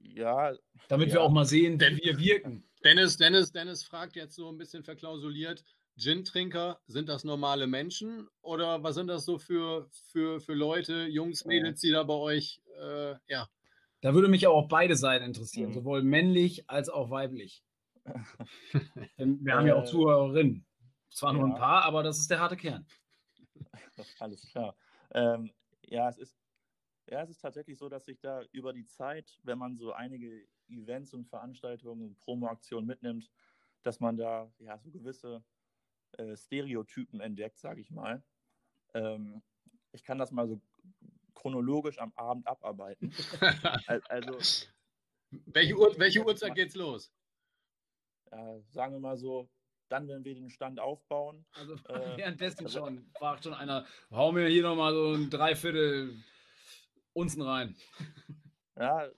ja. 0.02 0.54
Damit 0.90 1.08
ja. 1.08 1.14
wir 1.14 1.22
auch 1.22 1.32
mal 1.32 1.46
sehen, 1.46 1.80
wie 1.80 2.04
wir 2.04 2.20
wirken. 2.20 2.68
Dennis, 2.84 3.16
Dennis, 3.16 3.54
Dennis 3.54 3.86
fragt 3.86 4.18
jetzt 4.18 4.36
so 4.36 4.50
ein 4.50 4.58
bisschen 4.58 4.84
verklausuliert: 4.84 5.64
Gin-Trinker, 5.96 6.82
sind 6.86 7.08
das 7.08 7.24
normale 7.24 7.68
Menschen 7.68 8.28
oder 8.42 8.84
was 8.84 8.96
sind 8.96 9.08
das 9.08 9.24
so 9.24 9.38
für, 9.38 9.88
für, 10.12 10.42
für 10.42 10.54
Leute, 10.54 11.06
Jungs, 11.06 11.46
Mädels, 11.46 11.80
die 11.80 11.92
da 11.92 12.04
bei 12.04 12.16
euch, 12.16 12.60
äh, 12.78 13.16
ja. 13.30 13.48
Da 14.06 14.14
würde 14.14 14.28
mich 14.28 14.46
auch 14.46 14.68
beide 14.68 14.96
Seiten 14.96 15.26
interessieren, 15.26 15.70
mhm. 15.70 15.74
sowohl 15.74 16.04
männlich 16.04 16.70
als 16.70 16.90
auch 16.90 17.10
weiblich. 17.10 17.64
wir 19.18 19.56
haben 19.56 19.66
ja 19.66 19.74
auch 19.74 19.82
äh, 19.82 19.86
Zuhörerinnen. 19.86 20.64
Zwar 21.10 21.34
ja. 21.34 21.40
nur 21.40 21.48
ein 21.48 21.56
paar, 21.56 21.86
aber 21.86 22.04
das 22.04 22.20
ist 22.20 22.30
der 22.30 22.40
harte 22.40 22.56
Kern. 22.56 22.86
Alles 24.20 24.48
klar. 24.48 24.76
Ähm, 25.10 25.52
ja, 25.88 26.08
es 26.08 26.20
ist 26.20 26.38
ja, 27.10 27.24
es 27.24 27.32
ist 27.32 27.40
tatsächlich 27.40 27.80
so, 27.80 27.90
dass 27.90 28.06
sich 28.06 28.20
da 28.20 28.44
über 28.52 28.74
die 28.74 28.86
Zeit, 28.86 29.40
wenn 29.42 29.58
man 29.58 29.76
so 29.76 29.92
einige 29.92 30.46
Events 30.68 31.16
und 31.16 31.26
Veranstaltungen 31.26 32.04
und 32.04 32.20
Promoaktionen 32.20 32.86
mitnimmt, 32.86 33.32
dass 33.82 34.00
man 34.00 34.18
da 34.18 34.54
ja 34.60 34.78
so 34.78 34.92
gewisse 34.92 35.44
äh, 36.20 36.38
Stereotypen 36.38 37.22
entdeckt, 37.22 37.58
sage 37.58 37.82
ich 37.82 37.90
mal. 37.90 38.24
Ähm, 38.94 39.42
ich 39.94 40.04
kann 40.04 40.20
das 40.20 40.30
mal 40.30 40.48
so 40.48 40.62
chronologisch 41.36 42.00
am 42.00 42.12
Abend 42.16 42.48
abarbeiten. 42.48 43.14
also 44.10 44.40
welche, 45.46 45.76
Uhr, 45.76 45.94
welche 45.98 46.26
Uhrzeit 46.26 46.56
geht's 46.56 46.76
los? 46.76 47.12
Äh, 48.32 48.62
sagen 48.72 48.94
wir 48.94 49.00
mal 49.00 49.18
so, 49.18 49.50
dann, 49.90 50.08
wenn 50.08 50.24
wir 50.24 50.34
den 50.34 50.50
Stand 50.50 50.80
aufbauen. 50.80 51.46
Also 51.54 51.76
äh, 51.90 52.18
währenddessen 52.18 52.66
also, 52.66 52.80
schon, 52.80 53.12
fragt 53.18 53.44
schon 53.44 53.54
einer, 53.54 53.86
hau 54.12 54.32
mir 54.32 54.48
hier 54.48 54.64
nochmal 54.64 54.94
so 54.94 55.14
ein 55.14 55.30
Dreiviertel 55.30 56.24
Unzen 57.14 57.42
rein. 57.42 57.76
Ja, 58.78 59.10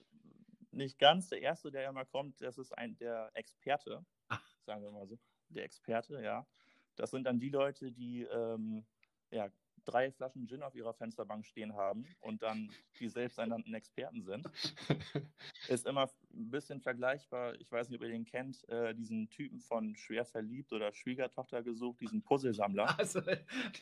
nicht 0.70 1.00
ganz. 1.00 1.30
Der 1.30 1.40
erste, 1.40 1.72
der 1.72 1.82
ja 1.82 1.90
mal 1.90 2.06
kommt, 2.06 2.40
das 2.40 2.58
ist 2.58 2.70
ein, 2.78 2.96
der 2.98 3.28
Experte, 3.34 4.06
Ach. 4.28 4.40
sagen 4.60 4.84
wir 4.84 4.92
mal 4.92 5.04
so. 5.08 5.18
Der 5.48 5.64
Experte, 5.64 6.22
ja. 6.22 6.46
Das 6.94 7.10
sind 7.10 7.24
dann 7.24 7.40
die 7.40 7.48
Leute, 7.48 7.90
die 7.90 8.22
ähm, 8.22 8.86
ja, 9.32 9.48
drei 9.84 10.10
Flaschen 10.10 10.46
Gin 10.46 10.62
auf 10.62 10.74
ihrer 10.74 10.94
Fensterbank 10.94 11.46
stehen 11.46 11.74
haben 11.74 12.06
und 12.20 12.42
dann 12.42 12.70
die 12.98 13.08
selbsternannten 13.08 13.74
Experten 13.74 14.22
sind. 14.22 14.48
ist 15.68 15.86
immer 15.86 16.10
ein 16.32 16.50
bisschen 16.50 16.80
vergleichbar. 16.80 17.54
Ich 17.60 17.70
weiß 17.70 17.88
nicht, 17.88 18.00
ob 18.00 18.06
ihr 18.06 18.12
den 18.12 18.24
kennt, 18.24 18.68
äh, 18.68 18.94
diesen 18.94 19.28
Typen 19.30 19.60
von 19.60 19.96
Schwer 19.96 20.24
verliebt 20.24 20.72
oder 20.72 20.92
Schwiegertochter 20.92 21.62
gesucht, 21.62 22.00
diesen 22.00 22.22
Puzzlesammler. 22.22 22.96
Also 22.98 23.20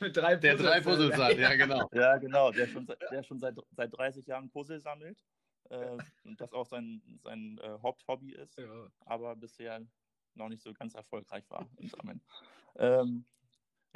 mit 0.01 0.17
drei 0.17 0.37
Der 0.37 0.57
drei 0.57 0.81
Puzzles 0.81 1.17
hat, 1.17 1.37
ja, 1.37 1.55
genau. 1.55 1.89
Ja, 1.93 2.17
genau, 2.19 2.53
der 2.53 2.67
schon, 2.67 2.87
der 3.11 3.23
schon 3.23 3.39
seit, 3.39 3.57
seit 3.71 3.97
30 3.97 4.27
Jahren 4.27 4.51
Puzzle 4.51 4.81
sammelt. 4.81 5.19
Äh, 5.71 5.97
und 6.25 6.41
das 6.41 6.53
auch 6.53 6.67
sein, 6.67 7.03
sein 7.23 7.59
äh, 7.63 7.79
Haupthobby 7.83 8.33
ist, 8.33 8.59
ja. 8.59 8.89
aber 9.01 9.35
bisher 9.35 9.81
noch 10.35 10.49
nicht 10.49 10.63
so 10.63 10.73
ganz 10.73 10.95
erfolgreich 10.95 11.49
war 11.49 11.69
im 11.79 11.89
Sammeln. 11.89 12.21
Ähm, 12.77 13.25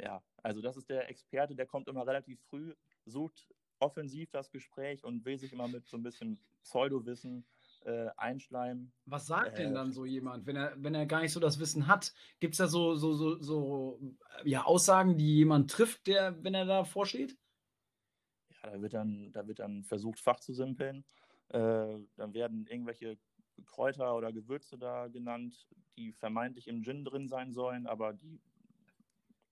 ja, 0.01 0.23
also 0.41 0.61
das 0.61 0.77
ist 0.77 0.89
der 0.89 1.09
Experte, 1.09 1.55
der 1.55 1.65
kommt 1.65 1.87
immer 1.87 2.05
relativ 2.05 2.41
früh, 2.49 2.73
sucht 3.05 3.47
offensiv 3.79 4.29
das 4.31 4.51
Gespräch 4.51 5.03
und 5.03 5.25
will 5.25 5.37
sich 5.37 5.53
immer 5.53 5.67
mit 5.67 5.87
so 5.87 5.97
ein 5.97 6.03
bisschen 6.03 6.39
Pseudowissen 6.63 7.45
äh, 7.83 8.09
einschleimen. 8.17 8.91
Was 9.05 9.27
sagt 9.27 9.57
äh, 9.59 9.63
denn 9.63 9.73
dann 9.73 9.91
so 9.91 10.05
jemand, 10.05 10.45
wenn 10.45 10.55
er, 10.55 10.73
wenn 10.77 10.93
er 10.93 11.05
gar 11.05 11.21
nicht 11.21 11.33
so 11.33 11.39
das 11.39 11.59
Wissen 11.59 11.87
hat? 11.87 12.13
Gibt 12.39 12.53
es 12.53 12.59
da 12.59 12.67
so, 12.67 12.95
so, 12.95 13.13
so, 13.13 13.41
so 13.41 13.99
ja, 14.43 14.63
Aussagen, 14.63 15.17
die 15.17 15.37
jemand 15.37 15.71
trifft, 15.71 16.07
der, 16.07 16.43
wenn 16.43 16.53
er 16.53 16.65
da 16.65 16.83
vorsteht? 16.83 17.37
Ja, 18.63 18.71
da 18.71 18.81
wird 18.81 18.93
dann, 18.93 19.31
da 19.31 19.47
wird 19.47 19.59
dann 19.59 19.83
versucht, 19.83 20.19
Fach 20.19 20.39
zu 20.39 20.53
simpeln. 20.53 21.03
Äh, 21.49 21.97
dann 22.17 22.33
werden 22.33 22.67
irgendwelche 22.67 23.17
Kräuter 23.65 24.15
oder 24.15 24.31
Gewürze 24.31 24.77
da 24.77 25.07
genannt, 25.07 25.67
die 25.97 26.13
vermeintlich 26.13 26.67
im 26.67 26.83
Gin 26.83 27.03
drin 27.03 27.27
sein 27.27 27.51
sollen, 27.51 27.87
aber 27.87 28.13
die 28.13 28.39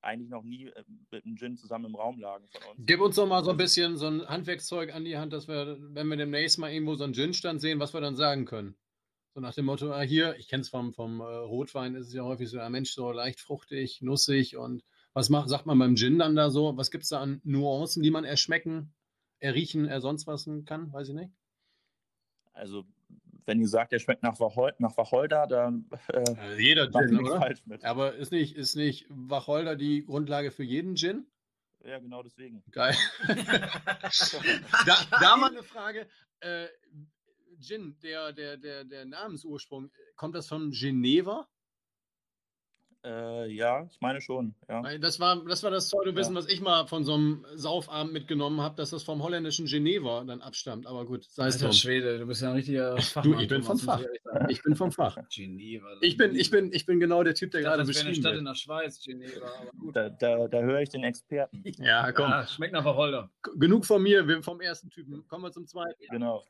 eigentlich 0.01 0.29
noch 0.29 0.43
nie 0.43 0.67
äh, 0.67 0.83
mit 1.11 1.25
einem 1.25 1.37
Gin 1.37 1.57
zusammen 1.57 1.85
im 1.85 1.95
Raum 1.95 2.19
lagen 2.19 2.47
von 2.47 2.61
uns. 2.71 2.85
Gib 2.85 3.01
uns 3.01 3.15
doch 3.15 3.27
mal 3.27 3.43
so 3.43 3.51
ein 3.51 3.57
bisschen 3.57 3.97
so 3.97 4.07
ein 4.07 4.27
Handwerkszeug 4.27 4.93
an 4.93 5.05
die 5.05 5.17
Hand, 5.17 5.33
dass 5.33 5.47
wir, 5.47 5.77
wenn 5.79 6.07
wir 6.07 6.17
demnächst 6.17 6.57
mal 6.57 6.71
irgendwo 6.71 6.95
so 6.95 7.03
einen 7.03 7.13
Gin-Stand 7.13 7.61
sehen, 7.61 7.79
was 7.79 7.93
wir 7.93 8.01
dann 8.01 8.15
sagen 8.15 8.45
können. 8.45 8.75
So 9.33 9.41
nach 9.41 9.53
dem 9.53 9.65
Motto, 9.65 9.91
ah, 9.91 10.01
hier, 10.01 10.35
ich 10.37 10.47
kenne 10.47 10.61
es 10.61 10.69
vom, 10.69 10.93
vom 10.93 11.19
äh, 11.19 11.23
Rotwein, 11.23 11.95
ist 11.95 12.07
es 12.07 12.13
ja 12.13 12.23
häufig 12.23 12.49
so, 12.49 12.59
ein 12.59 12.71
Mensch, 12.71 12.91
so 12.91 13.11
leicht 13.11 13.39
fruchtig, 13.39 14.01
nussig 14.01 14.57
und 14.57 14.83
was 15.13 15.29
macht, 15.29 15.49
sagt 15.49 15.65
man 15.65 15.77
beim 15.77 15.95
Gin 15.95 16.19
dann 16.19 16.35
da 16.35 16.49
so? 16.49 16.77
Was 16.77 16.91
gibt 16.91 17.03
es 17.03 17.09
da 17.09 17.19
an 17.19 17.41
Nuancen, 17.43 18.03
die 18.03 18.11
man 18.11 18.23
erschmecken, 18.23 18.93
erriechen, 19.39 19.85
er 19.85 20.01
sonst 20.01 20.27
was 20.27 20.49
kann? 20.65 20.93
Weiß 20.93 21.09
ich 21.09 21.15
nicht. 21.15 21.31
Also 22.53 22.85
wenn 23.45 23.59
ihr 23.59 23.67
sagt, 23.67 23.91
der 23.91 23.99
schmeckt 23.99 24.23
nach, 24.23 24.39
Wachol 24.39 24.73
nach 24.79 24.95
Wacholder, 24.97 25.47
dann 25.47 25.89
äh, 26.07 26.17
also 26.17 26.59
jeder 26.59 26.89
Gin, 26.91 27.19
oder? 27.19 27.39
Falsch 27.39 27.65
mit. 27.65 27.83
Aber 27.83 28.15
ist 28.15 28.31
nicht, 28.31 28.55
ist 28.55 28.75
nicht 28.75 29.05
Wacholder 29.09 29.75
die 29.75 30.05
Grundlage 30.05 30.51
für 30.51 30.63
jeden 30.63 30.95
Gin? 30.95 31.25
Ja, 31.83 31.99
genau 31.99 32.23
deswegen. 32.23 32.63
Geil. 32.71 32.95
da, 34.85 34.95
da 35.19 35.37
mal 35.37 35.51
eine 35.51 35.63
Frage. 35.63 36.07
Äh, 36.41 36.67
Gin, 37.59 37.97
der, 38.01 38.31
der, 38.33 38.57
der, 38.57 38.83
der 38.83 39.05
Namensursprung, 39.05 39.91
kommt 40.15 40.35
das 40.35 40.47
von 40.47 40.71
Geneva? 40.71 41.47
Äh, 43.01 43.49
ja, 43.53 43.87
ich 43.89 44.01
meine 44.01 44.19
schon. 44.19 44.55
Ja. 44.67 44.97
Das, 44.97 45.21
war, 45.21 45.41
das 45.45 45.63
war 45.63 45.71
das 45.71 45.87
Pseudo-Wissen, 45.87 46.35
ja. 46.35 46.39
was 46.39 46.49
ich 46.49 46.59
mal 46.59 46.85
von 46.85 47.05
so 47.05 47.13
einem 47.13 47.45
Saufabend 47.55 48.11
mitgenommen 48.11 48.59
habe, 48.59 48.75
dass 48.75 48.89
das 48.89 49.03
vom 49.03 49.23
holländischen 49.23 49.67
Geneva 49.67 50.23
dann 50.25 50.41
abstammt. 50.41 50.85
Aber 50.85 51.05
gut, 51.05 51.23
sei 51.23 51.47
es 51.47 51.57
drum. 51.59 51.71
Schwede, 51.71 52.19
du 52.19 52.25
bist 52.25 52.41
ja 52.41 52.49
ein 52.49 52.55
richtiger 52.55 52.97
Fachmann. 52.97 53.37
Du, 53.37 53.39
ich 53.39 53.47
bin 53.47 53.63
vom 53.63 53.79
Fach. 53.79 54.03
Ich 54.49 54.61
bin 54.61 54.75
vom 54.75 54.91
Fach. 54.91 55.17
Geneva. 55.33 55.87
Ich 56.01 56.17
bin, 56.17 56.35
ich, 56.35 56.51
bin, 56.51 56.73
ich 56.73 56.85
bin 56.85 56.99
genau 56.99 57.23
der 57.23 57.35
Typ, 57.35 57.51
der 57.51 57.61
gerade 57.61 57.85
beschrieben 57.85 58.07
wird. 58.07 58.17
eine 58.17 58.33
Stadt 58.33 58.39
in 58.39 58.45
der 58.45 58.55
Schweiz, 58.55 59.01
Geneva. 59.01 59.49
Da, 59.93 60.09
da, 60.09 60.47
da 60.49 60.59
höre 60.59 60.81
ich 60.81 60.89
den 60.89 61.03
Experten. 61.03 61.63
Ja, 61.79 62.11
komm. 62.11 62.29
Ja, 62.29 62.45
schmeckt 62.45 62.73
nach 62.73 62.83
Wacholder. 62.83 63.29
Genug 63.55 63.85
von 63.85 64.03
mir, 64.03 64.43
vom 64.43 64.59
ersten 64.59 64.89
Typen. 64.89 65.25
Kommen 65.27 65.43
wir 65.43 65.51
zum 65.51 65.65
zweiten. 65.65 66.03
Genau. 66.09 66.43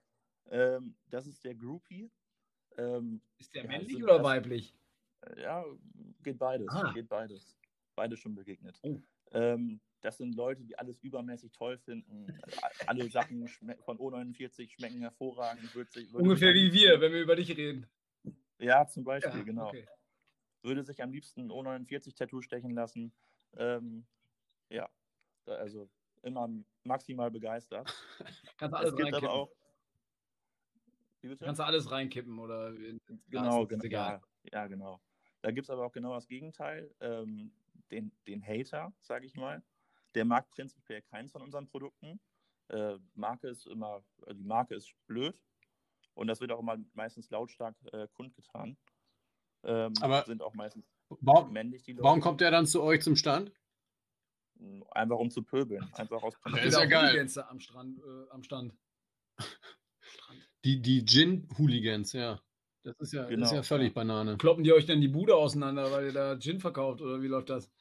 Ähm, 0.49 0.95
das 1.09 1.27
ist 1.27 1.43
der 1.43 1.53
Groupie. 1.53 2.09
Ähm, 2.77 3.21
ist 3.37 3.53
der 3.53 3.65
männlich 3.65 4.03
oder 4.03 4.23
weiblich? 4.23 4.73
Ja, 5.37 5.65
geht 6.23 6.39
beides. 6.39 6.67
Ah. 6.69 6.91
Geht 6.93 7.09
beides. 7.09 7.57
Beides 7.95 8.19
schon 8.19 8.35
begegnet. 8.35 8.79
Oh. 8.83 8.99
Ähm, 9.31 9.81
das 10.01 10.17
sind 10.17 10.35
Leute, 10.35 10.63
die 10.63 10.77
alles 10.77 10.97
übermäßig 10.99 11.51
toll 11.51 11.77
finden. 11.77 12.27
Alle 12.87 13.09
Sachen 13.09 13.47
von 13.83 13.97
O49 13.97 14.71
schmecken 14.71 15.01
hervorragend. 15.01 15.69
Sich, 15.91 16.13
Ungefähr 16.13 16.53
wie 16.53 16.71
wir, 16.71 17.01
wenn 17.01 17.11
wir 17.11 17.21
über 17.21 17.35
dich 17.35 17.55
reden. 17.55 17.85
Ja, 18.59 18.87
zum 18.87 19.03
Beispiel, 19.03 19.39
ja, 19.39 19.43
genau. 19.43 19.67
Okay. 19.67 19.87
Würde 20.63 20.83
sich 20.83 21.01
am 21.03 21.11
liebsten 21.11 21.51
O49-Tattoo 21.51 22.41
stechen 22.41 22.71
lassen. 22.71 23.13
Ähm, 23.57 24.05
ja, 24.69 24.89
also 25.45 25.89
immer 26.23 26.49
maximal 26.83 27.31
begeistert. 27.31 27.93
Kannst 28.57 28.73
du 28.73 28.77
alles 28.77 28.97
reinkippen. 28.97 29.27
Auch, 29.27 29.51
Kannst 31.39 31.59
du 31.59 31.65
alles 31.65 31.91
reinkippen 31.91 32.39
oder 32.39 32.73
genau, 33.27 33.65
genau 33.65 33.85
ja, 33.85 34.21
ja, 34.51 34.67
genau. 34.67 35.01
Da 35.41 35.51
gibt 35.51 35.65
es 35.65 35.69
aber 35.69 35.85
auch 35.85 35.91
genau 35.91 36.13
das 36.13 36.27
Gegenteil. 36.27 36.93
Ähm, 36.99 37.51
den, 37.91 38.11
den 38.27 38.45
Hater, 38.45 38.93
sage 38.99 39.25
ich 39.25 39.35
mal. 39.35 39.63
Der 40.15 40.25
mag 40.25 40.49
prinzipiell 40.49 41.01
keins 41.01 41.31
von 41.31 41.41
unseren 41.41 41.67
Produkten. 41.67 42.19
Äh, 42.69 42.97
Marke 43.15 43.47
ist 43.47 43.65
immer, 43.67 44.03
äh, 44.25 44.35
die 44.35 44.43
Marke 44.43 44.75
ist 44.75 44.93
blöd 45.07 45.41
und 46.13 46.27
das 46.27 46.39
wird 46.39 46.51
auch 46.51 46.59
immer 46.59 46.77
meistens 46.93 47.29
lautstark 47.29 47.75
äh, 47.93 48.07
kundgetan. 48.13 48.77
Ähm, 49.63 49.93
aber 50.01 50.23
sind 50.25 50.41
auch 50.41 50.53
meistens 50.53 50.85
warum, 51.09 51.51
männlich 51.51 51.83
die 51.83 51.93
Leute. 51.93 52.03
Warum 52.03 52.21
kommt 52.21 52.41
der 52.41 52.51
dann 52.51 52.65
zu 52.65 52.81
euch 52.81 53.01
zum 53.01 53.15
Stand? 53.15 53.51
Einfach 54.91 55.17
um 55.17 55.31
zu 55.31 55.43
pöbeln. 55.43 55.83
Einfach 55.93 56.21
aus 56.21 56.37
Prinzip. 56.37 56.65
ist 56.65 56.77
ja 56.77 56.85
geil. 56.85 57.27
am, 57.47 57.59
Strand, 57.59 57.99
äh, 57.99 58.29
am 58.29 58.43
Stand. 58.43 58.73
Die, 60.65 60.81
die 60.81 61.05
Gin-Hooligans, 61.05 62.11
ja. 62.11 62.41
Das 62.83 62.97
ist 62.99 63.13
ja, 63.13 63.25
genau. 63.25 63.41
das 63.41 63.51
ist 63.51 63.55
ja 63.55 63.63
völlig 63.63 63.93
Banane. 63.93 64.37
Kloppen 64.37 64.63
die 64.63 64.71
euch 64.71 64.85
denn 64.85 65.01
die 65.01 65.07
Bude 65.07 65.35
auseinander, 65.35 65.91
weil 65.91 66.05
ihr 66.05 66.13
da 66.13 66.37
Gin 66.39 66.59
verkauft 66.59 67.01
oder 67.01 67.21
wie 67.21 67.27
läuft 67.27 67.49
das? 67.49 67.71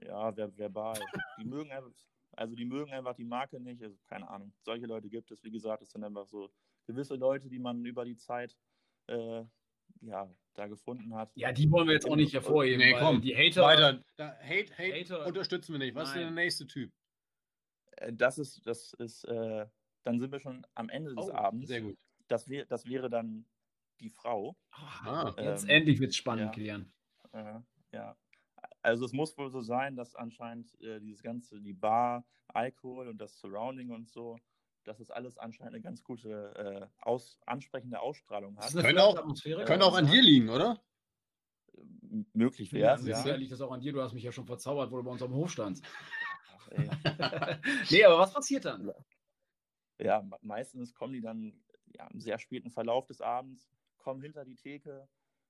Ja, 0.00 0.32
ver 0.32 0.56
verbal. 0.56 0.98
die 1.40 1.44
mögen 1.44 1.70
einfach, 1.70 1.90
also 2.32 2.54
die 2.54 2.64
mögen 2.64 2.92
einfach 2.92 3.14
die 3.14 3.24
Marke 3.24 3.60
nicht. 3.60 3.82
Also 3.82 3.96
keine 4.06 4.28
Ahnung. 4.28 4.52
Solche 4.64 4.86
Leute 4.86 5.08
gibt 5.08 5.30
es. 5.30 5.42
Wie 5.42 5.50
gesagt, 5.50 5.82
es 5.82 5.90
sind 5.90 6.04
einfach 6.04 6.26
so 6.26 6.50
gewisse 6.86 7.16
Leute, 7.16 7.48
die 7.48 7.58
man 7.58 7.84
über 7.84 8.04
die 8.04 8.16
Zeit 8.16 8.56
äh, 9.08 9.44
ja, 10.00 10.30
da 10.54 10.66
gefunden 10.66 11.14
hat. 11.14 11.30
Ja, 11.34 11.52
die 11.52 11.70
wollen 11.70 11.86
wir 11.86 11.94
jetzt 11.94 12.08
auch 12.08 12.16
nicht 12.16 12.32
hervorheben. 12.32 12.78
Nee, 12.78 12.96
komm, 12.98 13.20
die 13.20 13.36
Hater. 13.36 13.62
Weiter. 13.62 14.04
Da, 14.16 14.36
Hate, 14.40 14.72
Hate 14.76 15.00
Hater. 15.00 15.26
unterstützen 15.26 15.72
wir 15.72 15.78
nicht. 15.78 15.94
Was 15.94 16.08
Nein. 16.08 16.08
ist 16.08 16.14
denn 16.14 16.34
der 16.34 16.44
nächste 16.44 16.66
Typ? 16.66 16.92
Äh, 17.96 18.12
das 18.12 18.38
ist, 18.38 18.66
das 18.66 18.92
ist, 18.94 19.24
äh, 19.24 19.66
dann 20.04 20.20
sind 20.20 20.32
wir 20.32 20.40
schon 20.40 20.66
am 20.74 20.88
Ende 20.88 21.14
des 21.14 21.28
oh, 21.28 21.32
Abends. 21.32 21.68
Sehr 21.68 21.82
gut. 21.82 21.98
Das, 22.28 22.48
wär, 22.48 22.66
das 22.66 22.86
wäre 22.86 23.10
dann 23.10 23.44
die 24.02 24.10
Frau. 24.10 24.56
Ah, 24.72 25.32
jetzt 25.38 25.64
ähm, 25.64 25.70
endlich 25.70 26.00
wird 26.00 26.10
es 26.10 26.16
spannend, 26.16 26.46
ja, 26.46 26.50
Kilian. 26.50 26.92
Äh, 27.32 27.60
ja. 27.92 28.16
Also 28.82 29.04
es 29.04 29.12
muss 29.12 29.36
wohl 29.38 29.50
so 29.50 29.60
sein, 29.60 29.96
dass 29.96 30.14
anscheinend 30.14 30.78
äh, 30.80 31.00
dieses 31.00 31.22
ganze, 31.22 31.60
die 31.60 31.72
Bar, 31.72 32.26
Alkohol 32.48 33.08
und 33.08 33.18
das 33.18 33.38
Surrounding 33.38 33.90
und 33.90 34.10
so, 34.10 34.38
dass 34.84 34.98
es 35.00 35.10
alles 35.10 35.38
anscheinend 35.38 35.74
eine 35.74 35.82
ganz 35.82 36.02
gute, 36.02 36.54
äh, 36.56 36.86
aus, 37.00 37.40
ansprechende 37.46 38.00
Ausstrahlung 38.00 38.58
hat. 38.58 38.72
Können 38.72 38.98
auch, 38.98 39.14
können 39.64 39.82
auch 39.82 39.96
an 39.96 40.06
dir 40.06 40.22
liegen, 40.22 40.48
oder? 40.48 40.82
Möglich 42.32 42.72
wäre 42.72 42.96
es. 42.96 43.06
Ja, 43.06 43.24
ja. 43.24 43.34
liegt 43.36 43.52
das 43.52 43.60
auch 43.60 43.70
an 43.70 43.80
dir. 43.80 43.92
Du 43.92 44.02
hast 44.02 44.12
mich 44.12 44.24
ja 44.24 44.32
schon 44.32 44.46
verzaubert, 44.46 44.90
wo 44.90 44.96
du 44.96 45.04
bei 45.04 45.10
uns 45.10 45.22
am 45.22 45.32
Hof 45.32 45.50
standst. 45.50 45.84
nee, 47.90 48.04
aber 48.04 48.18
was 48.18 48.32
passiert 48.32 48.64
dann? 48.64 48.92
Ja, 49.98 50.26
meistens 50.40 50.94
kommen 50.94 51.12
die 51.12 51.20
dann 51.20 51.62
ja, 51.94 52.06
im 52.08 52.20
sehr 52.20 52.38
späten 52.38 52.70
Verlauf 52.70 53.06
des 53.06 53.20
Abends, 53.20 53.70
kommen 54.02 54.20
hinter 54.20 54.44
die 54.44 54.56
Theke. 54.56 55.08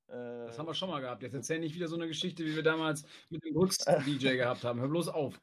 Äh, 0.08 0.46
das 0.46 0.58
haben 0.58 0.66
wir 0.66 0.74
schon 0.74 0.90
mal 0.90 1.00
gehabt. 1.00 1.22
Jetzt 1.22 1.34
erzähl 1.34 1.58
nicht 1.58 1.74
wieder 1.74 1.88
so 1.88 1.96
eine 1.96 2.08
Geschichte, 2.08 2.44
wie 2.44 2.54
wir 2.54 2.62
damals 2.62 3.04
mit 3.30 3.44
dem 3.44 3.54
Brooks-DJ 3.54 4.28
gehabt 4.36 4.64
haben. 4.64 4.80
Hör 4.80 4.88
bloß 4.88 5.08
auf. 5.08 5.40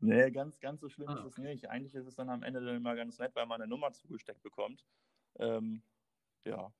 Nee, 0.00 0.30
ganz, 0.30 0.60
ganz 0.60 0.80
so 0.80 0.88
schlimm 0.88 1.08
ah, 1.08 1.14
ist 1.14 1.24
es 1.24 1.38
nicht. 1.38 1.70
Eigentlich 1.70 1.94
ist 1.94 2.06
es 2.06 2.14
dann 2.14 2.28
am 2.28 2.42
Ende 2.42 2.64
dann 2.64 2.76
immer 2.76 2.94
ganz 2.94 3.18
nett, 3.18 3.34
weil 3.34 3.46
man 3.46 3.60
eine 3.60 3.68
Nummer 3.68 3.92
zugesteckt 3.92 4.42
bekommt. 4.42 4.84
Ähm, 5.38 5.82
ja. 6.44 6.72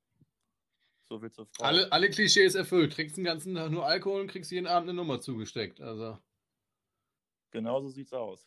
So 1.04 1.18
viel 1.18 1.30
zur 1.30 1.46
Frau. 1.46 1.64
Alle, 1.64 1.90
alle 1.92 2.11
Klischees 2.11 2.54
erfüllt. 2.54 2.92
Trinkst 2.92 3.16
den 3.16 3.25
ganzen 3.25 3.54
Tag 3.54 3.70
nur 3.70 3.87
Alkohol 3.87 4.23
und 4.23 4.28
kriegst 4.28 4.50
jeden 4.50 4.66
Abend 4.66 4.88
eine 4.88 4.96
Nummer 4.96 5.20
zugesteckt. 5.20 5.80
Also. 5.80 6.18
Genau 7.50 7.80
so 7.80 7.88
sieht's 7.88 8.12
aus. 8.12 8.46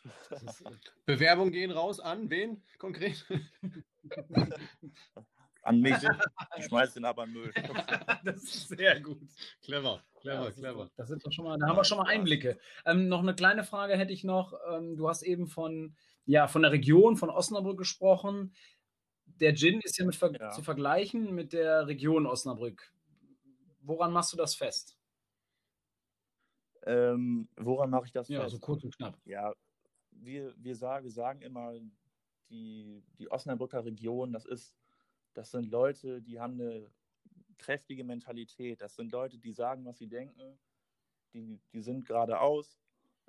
Bewerbungen 1.05 1.51
gehen 1.51 1.71
raus 1.71 1.99
an 1.99 2.29
wen 2.29 2.61
konkret? 2.77 3.25
an 5.67 5.81
mich. 5.81 5.95
Ich 6.57 6.65
schmeiß 6.65 6.93
den 6.93 7.05
aber 7.05 7.25
in 7.25 7.33
Müll. 7.33 7.53
das 8.23 8.43
ist 8.43 8.69
sehr 8.69 8.99
gut. 8.99 9.19
Clever, 9.61 10.01
clever, 10.21 10.45
ja, 10.45 10.51
clever. 10.51 10.89
Das 10.95 11.09
doch 11.09 11.31
schon 11.31 11.45
mal, 11.45 11.57
da 11.59 11.67
haben 11.67 11.75
wir 11.75 11.83
schon 11.83 11.99
mal 11.99 12.07
Einblicke. 12.07 12.57
Ähm, 12.85 13.07
noch 13.07 13.21
eine 13.21 13.35
kleine 13.35 13.63
Frage 13.63 13.95
hätte 13.95 14.13
ich 14.13 14.23
noch. 14.23 14.53
Ähm, 14.71 14.95
du 14.95 15.07
hast 15.07 15.21
eben 15.21 15.47
von, 15.47 15.95
ja, 16.25 16.47
von 16.47 16.63
der 16.63 16.71
Region, 16.71 17.15
von 17.15 17.29
Osnabrück 17.29 17.77
gesprochen. 17.77 18.55
Der 19.25 19.53
Gin 19.53 19.81
ist 19.81 19.97
ja, 19.99 20.05
mit 20.05 20.15
ver 20.15 20.33
ja. 20.39 20.49
zu 20.49 20.63
vergleichen 20.63 21.35
mit 21.35 21.53
der 21.53 21.85
Region 21.87 22.25
Osnabrück. 22.25 22.91
Woran 23.81 24.11
machst 24.11 24.33
du 24.33 24.37
das 24.37 24.55
fest? 24.55 24.97
Ähm, 26.85 27.49
woran 27.57 27.89
mache 27.89 28.05
ich 28.05 28.11
das 28.11 28.29
ja, 28.29 28.41
fest? 28.41 28.53
Ja, 28.53 28.57
so 28.57 28.59
kurz 28.59 28.83
und 28.83 28.95
knapp. 28.95 29.17
Ja, 29.25 29.53
wir, 30.11 30.55
wir, 30.57 30.75
sagen, 30.75 31.03
wir 31.03 31.11
sagen 31.11 31.41
immer, 31.41 31.73
die, 32.49 33.03
die 33.19 33.29
Osnabrücker 33.29 33.85
Region, 33.85 34.31
das 34.31 34.45
ist, 34.45 34.75
das 35.37 35.51
sind 35.51 35.69
Leute, 35.69 36.19
die 36.19 36.39
haben 36.39 36.59
eine 36.59 36.89
kräftige 37.59 38.03
Mentalität. 38.03 38.81
Das 38.81 38.95
sind 38.95 39.11
Leute, 39.11 39.37
die 39.37 39.51
sagen, 39.53 39.85
was 39.85 39.99
sie 39.99 40.07
denken. 40.07 40.57
Die, 41.33 41.59
die 41.71 41.81
sind 41.81 42.07
geradeaus. 42.07 42.79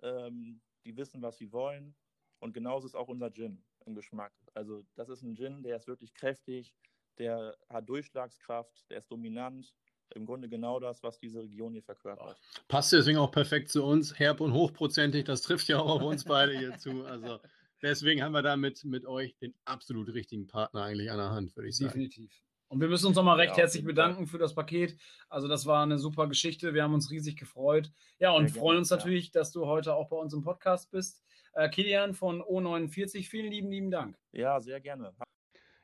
Ähm, 0.02 0.62
die 0.86 0.96
wissen, 0.96 1.20
was 1.20 1.36
sie 1.36 1.52
wollen. 1.52 1.94
Und 2.38 2.54
genauso 2.54 2.86
ist 2.86 2.94
auch 2.94 3.08
unser 3.08 3.30
Gin 3.30 3.62
im 3.84 3.94
Geschmack. 3.94 4.32
Also 4.54 4.86
das 4.94 5.10
ist 5.10 5.22
ein 5.22 5.36
Gin, 5.36 5.62
der 5.62 5.76
ist 5.76 5.86
wirklich 5.86 6.14
kräftig, 6.14 6.74
der 7.18 7.54
hat 7.68 7.86
Durchschlagskraft, 7.86 8.88
der 8.88 8.98
ist 8.98 9.10
dominant, 9.10 9.74
im 10.14 10.24
Grunde 10.24 10.48
genau 10.48 10.80
das, 10.80 11.02
was 11.02 11.18
diese 11.18 11.42
Region 11.42 11.74
hier 11.74 11.82
verkörpert. 11.82 12.40
Passt 12.68 12.92
deswegen 12.92 13.18
auch 13.18 13.30
perfekt 13.30 13.68
zu 13.68 13.84
uns, 13.84 14.18
herb 14.18 14.40
und 14.40 14.54
hochprozentig, 14.54 15.24
das 15.24 15.42
trifft 15.42 15.68
ja 15.68 15.78
auch 15.78 15.96
auf 15.96 16.02
uns 16.02 16.24
beide 16.24 16.56
hier 16.56 16.78
zu. 16.78 17.04
Also 17.04 17.38
deswegen 17.82 18.22
haben 18.22 18.32
wir 18.32 18.42
da 18.42 18.56
mit, 18.56 18.84
mit 18.84 19.06
euch 19.06 19.36
den 19.38 19.54
absolut 19.64 20.08
richtigen 20.12 20.46
Partner 20.46 20.82
eigentlich 20.82 21.10
an 21.10 21.18
der 21.18 21.30
Hand, 21.30 21.56
würde 21.56 21.68
ich 21.68 21.76
sagen. 21.76 21.90
Definitiv. 21.90 22.30
Und 22.68 22.80
wir 22.80 22.88
müssen 22.88 23.06
uns 23.06 23.16
nochmal 23.16 23.36
recht 23.36 23.52
ja, 23.52 23.62
herzlich 23.62 23.84
bedanken 23.84 24.26
für 24.26 24.36
das 24.36 24.54
Paket. 24.54 24.98
Also 25.30 25.48
das 25.48 25.64
war 25.64 25.82
eine 25.82 25.98
super 25.98 26.26
Geschichte. 26.26 26.74
Wir 26.74 26.82
haben 26.82 26.92
uns 26.92 27.10
riesig 27.10 27.36
gefreut. 27.36 27.90
Ja, 28.18 28.32
und 28.32 28.48
Sehr 28.48 28.60
freuen 28.60 28.66
gerne, 28.66 28.78
uns 28.80 28.90
natürlich, 28.90 29.26
ja. 29.26 29.40
dass 29.40 29.52
du 29.52 29.66
heute 29.66 29.94
auch 29.94 30.08
bei 30.08 30.16
uns 30.16 30.34
im 30.34 30.42
Podcast 30.42 30.90
bist. 30.90 31.22
Äh, 31.54 31.70
Kilian 31.70 32.12
von 32.12 32.42
O49, 32.42 33.26
vielen 33.26 33.50
lieben, 33.50 33.70
lieben 33.70 33.90
Dank. 33.90 34.18
Ja, 34.32 34.60
sehr 34.60 34.80
gerne. 34.80 35.14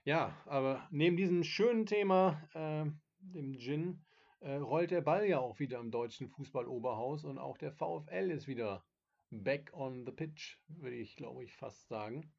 Ja, 0.05 0.37
aber 0.45 0.87
neben 0.91 1.17
diesem 1.17 1.43
schönen 1.43 1.87
Thema, 1.87 2.43
äh, 2.53 2.85
dem 3.19 3.59
Gin, 3.59 4.05
äh, 4.41 4.57
rollt 4.57 4.91
der 4.91 5.01
Ball 5.01 5.27
ja 5.27 5.39
auch 5.39 5.59
wieder 5.59 5.81
im 5.81 5.91
deutschen 5.91 6.29
Fußballoberhaus 6.29 7.25
und 7.25 7.39
auch 7.39 7.57
der 7.57 7.73
VfL 7.73 8.31
ist 8.31 8.47
wieder 8.47 8.85
back 9.31 9.71
on 9.73 10.05
the 10.05 10.13
pitch, 10.13 10.59
würde 10.69 10.97
ich 10.97 11.17
glaube 11.17 11.45
ich 11.45 11.55
fast 11.57 11.89
sagen. 11.89 12.33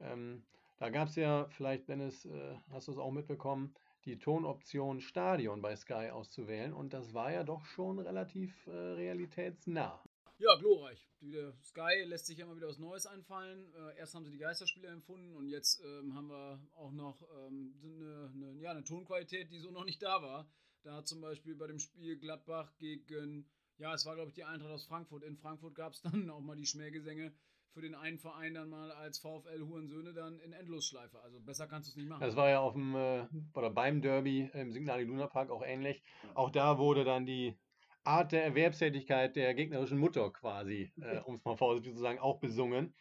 Ähm, 0.00 0.44
da 0.78 0.88
gab 0.88 1.08
es 1.08 1.16
ja, 1.16 1.46
vielleicht 1.50 1.88
Dennis, 1.88 2.24
äh, 2.24 2.56
hast 2.70 2.88
du 2.88 2.92
es 2.92 2.98
auch 2.98 3.10
mitbekommen, 3.10 3.74
die 4.06 4.18
Tonoption 4.18 5.00
Stadion 5.00 5.60
bei 5.60 5.76
Sky 5.76 6.10
auszuwählen 6.10 6.72
und 6.72 6.94
das 6.94 7.12
war 7.12 7.30
ja 7.32 7.44
doch 7.44 7.64
schon 7.66 7.98
relativ 7.98 8.66
äh, 8.66 8.70
realitätsnah. 8.70 10.02
Ja, 10.38 10.56
glorreich. 10.56 11.06
Der 11.20 11.52
Sky 11.62 12.02
lässt 12.06 12.24
sich 12.24 12.38
ja 12.38 12.46
immer 12.46 12.56
wieder 12.56 12.68
was 12.68 12.78
Neues 12.78 13.06
einfallen. 13.06 13.70
Äh, 13.74 13.98
erst 13.98 14.14
haben 14.14 14.24
sie 14.24 14.30
die 14.30 14.38
Geisterspiele 14.38 14.88
empfunden 14.88 15.36
und 15.36 15.48
jetzt 15.48 15.82
ähm, 15.84 16.14
haben 16.14 16.28
wir 16.28 16.58
auch 16.76 16.92
noch 16.92 17.20
ähm, 17.46 17.74
eine, 17.84 18.58
ja, 18.58 18.70
eine 18.70 18.82
Tonqualität, 18.82 19.50
die 19.50 19.58
so 19.58 19.70
noch 19.70 19.84
nicht 19.84 20.02
da 20.02 20.22
war. 20.22 20.50
Da 20.82 20.94
hat 20.94 21.06
zum 21.06 21.20
Beispiel 21.20 21.54
bei 21.54 21.66
dem 21.66 21.78
Spiel 21.78 22.16
Gladbach 22.18 22.74
gegen, 22.78 23.46
ja, 23.80 23.94
es 23.94 24.06
war 24.06 24.14
glaube 24.14 24.28
ich 24.28 24.34
die 24.34 24.44
Eintracht 24.44 24.70
aus 24.70 24.84
Frankfurt. 24.84 25.24
In 25.24 25.36
Frankfurt 25.36 25.74
gab 25.74 25.92
es 25.92 26.02
dann 26.02 26.30
auch 26.30 26.40
mal 26.40 26.56
die 26.56 26.66
Schmähgesänge 26.66 27.32
für 27.72 27.80
den 27.80 27.94
einen 27.94 28.18
Verein 28.18 28.54
dann 28.54 28.68
mal 28.68 28.90
als 28.92 29.18
VfL 29.18 29.60
Hurensöhne 29.60 30.12
dann 30.12 30.38
in 30.40 30.52
Endlosschleife. 30.52 31.20
Also 31.22 31.40
besser 31.40 31.66
kannst 31.66 31.88
du 31.88 31.90
es 31.90 31.96
nicht 31.96 32.08
machen. 32.08 32.20
Das 32.20 32.36
war 32.36 32.50
ja 32.50 32.60
auf 32.60 32.74
dem 32.74 32.94
äh, 32.94 33.26
oder 33.54 33.70
beim 33.70 34.02
Derby 34.02 34.50
im 34.54 34.72
Signal 34.72 35.00
Iduna 35.00 35.28
Park 35.28 35.50
auch 35.50 35.62
ähnlich. 35.64 36.02
Auch 36.34 36.50
da 36.50 36.78
wurde 36.78 37.04
dann 37.04 37.26
die 37.26 37.56
Art 38.02 38.32
der 38.32 38.44
Erwerbstätigkeit 38.44 39.36
der 39.36 39.54
gegnerischen 39.54 39.98
Mutter 39.98 40.30
quasi, 40.32 40.92
äh, 41.00 41.20
um 41.24 41.36
es 41.36 41.44
mal 41.44 41.56
vorsichtig 41.56 41.94
zu 41.94 42.00
sagen, 42.00 42.18
auch 42.18 42.40
besungen. 42.40 42.94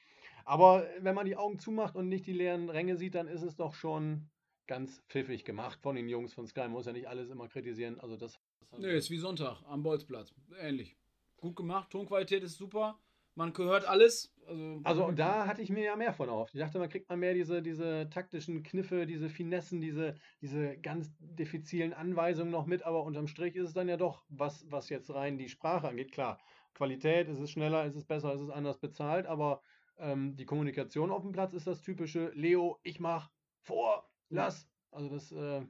Aber 0.45 0.88
wenn 1.00 1.15
man 1.15 1.25
die 1.25 1.36
Augen 1.36 1.59
zumacht 1.59 1.95
und 1.95 2.07
nicht 2.07 2.25
die 2.25 2.33
leeren 2.33 2.69
Ränge 2.69 2.95
sieht, 2.95 3.15
dann 3.15 3.27
ist 3.27 3.43
es 3.43 3.55
doch 3.55 3.74
schon 3.74 4.29
ganz 4.69 5.01
pfiffig 5.09 5.43
gemacht 5.43 5.79
von 5.81 5.95
den 5.95 6.07
Jungs 6.07 6.33
von 6.33 6.45
Sky. 6.45 6.61
Man 6.61 6.71
muss 6.73 6.85
ja 6.85 6.93
nicht 6.93 7.07
alles 7.07 7.29
immer 7.29 7.47
kritisieren. 7.47 7.99
Also 7.99 8.15
das. 8.15 8.39
das 8.69 8.79
nee, 8.79 8.95
ist 8.95 9.09
wie 9.09 9.17
Sonntag 9.17 9.63
am 9.67 9.81
Bolzplatz. 9.81 10.33
Ähnlich. 10.61 10.95
Gut 11.38 11.55
gemacht. 11.55 11.89
Tonqualität 11.89 12.43
ist 12.43 12.57
super. 12.57 12.99
Man 13.33 13.51
gehört 13.53 13.85
alles. 13.85 14.31
Also, 14.45 14.81
also 14.83 15.11
da 15.11 15.47
hatte 15.47 15.63
ich 15.63 15.69
mir 15.69 15.83
ja 15.83 15.95
mehr 15.95 16.13
von 16.13 16.29
auf. 16.29 16.53
Ich 16.53 16.59
dachte, 16.59 16.77
man 16.77 16.89
kriegt 16.89 17.09
man 17.09 17.19
mehr 17.19 17.33
diese, 17.33 17.63
diese 17.63 18.09
taktischen 18.11 18.61
Kniffe, 18.61 19.07
diese 19.07 19.29
Finessen, 19.29 19.81
diese, 19.81 20.15
diese 20.41 20.77
ganz 20.77 21.11
diffizilen 21.19 21.93
Anweisungen 21.93 22.51
noch 22.51 22.65
mit, 22.65 22.83
aber 22.83 23.03
unterm 23.03 23.27
Strich 23.27 23.55
ist 23.55 23.69
es 23.69 23.73
dann 23.73 23.89
ja 23.89 23.97
doch, 23.97 24.23
was, 24.29 24.65
was 24.69 24.89
jetzt 24.89 25.13
rein 25.13 25.38
die 25.38 25.49
Sprache 25.49 25.88
angeht. 25.88 26.11
Klar, 26.11 26.39
Qualität, 26.73 27.29
es 27.29 27.39
ist 27.39 27.51
schneller, 27.51 27.85
es 27.85 27.95
ist 27.95 28.07
besser, 28.07 28.33
es 28.33 28.41
ist 28.41 28.49
anders 28.49 28.79
bezahlt, 28.79 29.27
aber 29.27 29.61
ähm, 29.99 30.35
die 30.35 30.45
Kommunikation 30.45 31.11
auf 31.11 31.21
dem 31.21 31.31
Platz 31.31 31.53
ist 31.53 31.67
das 31.67 31.81
typische 31.81 32.31
Leo, 32.33 32.79
ich 32.81 32.99
mach 32.99 33.29
vor, 33.61 34.08
lass. 34.29 34.67
Also 34.91 35.09
das, 35.09 35.31
äh, 35.31 35.65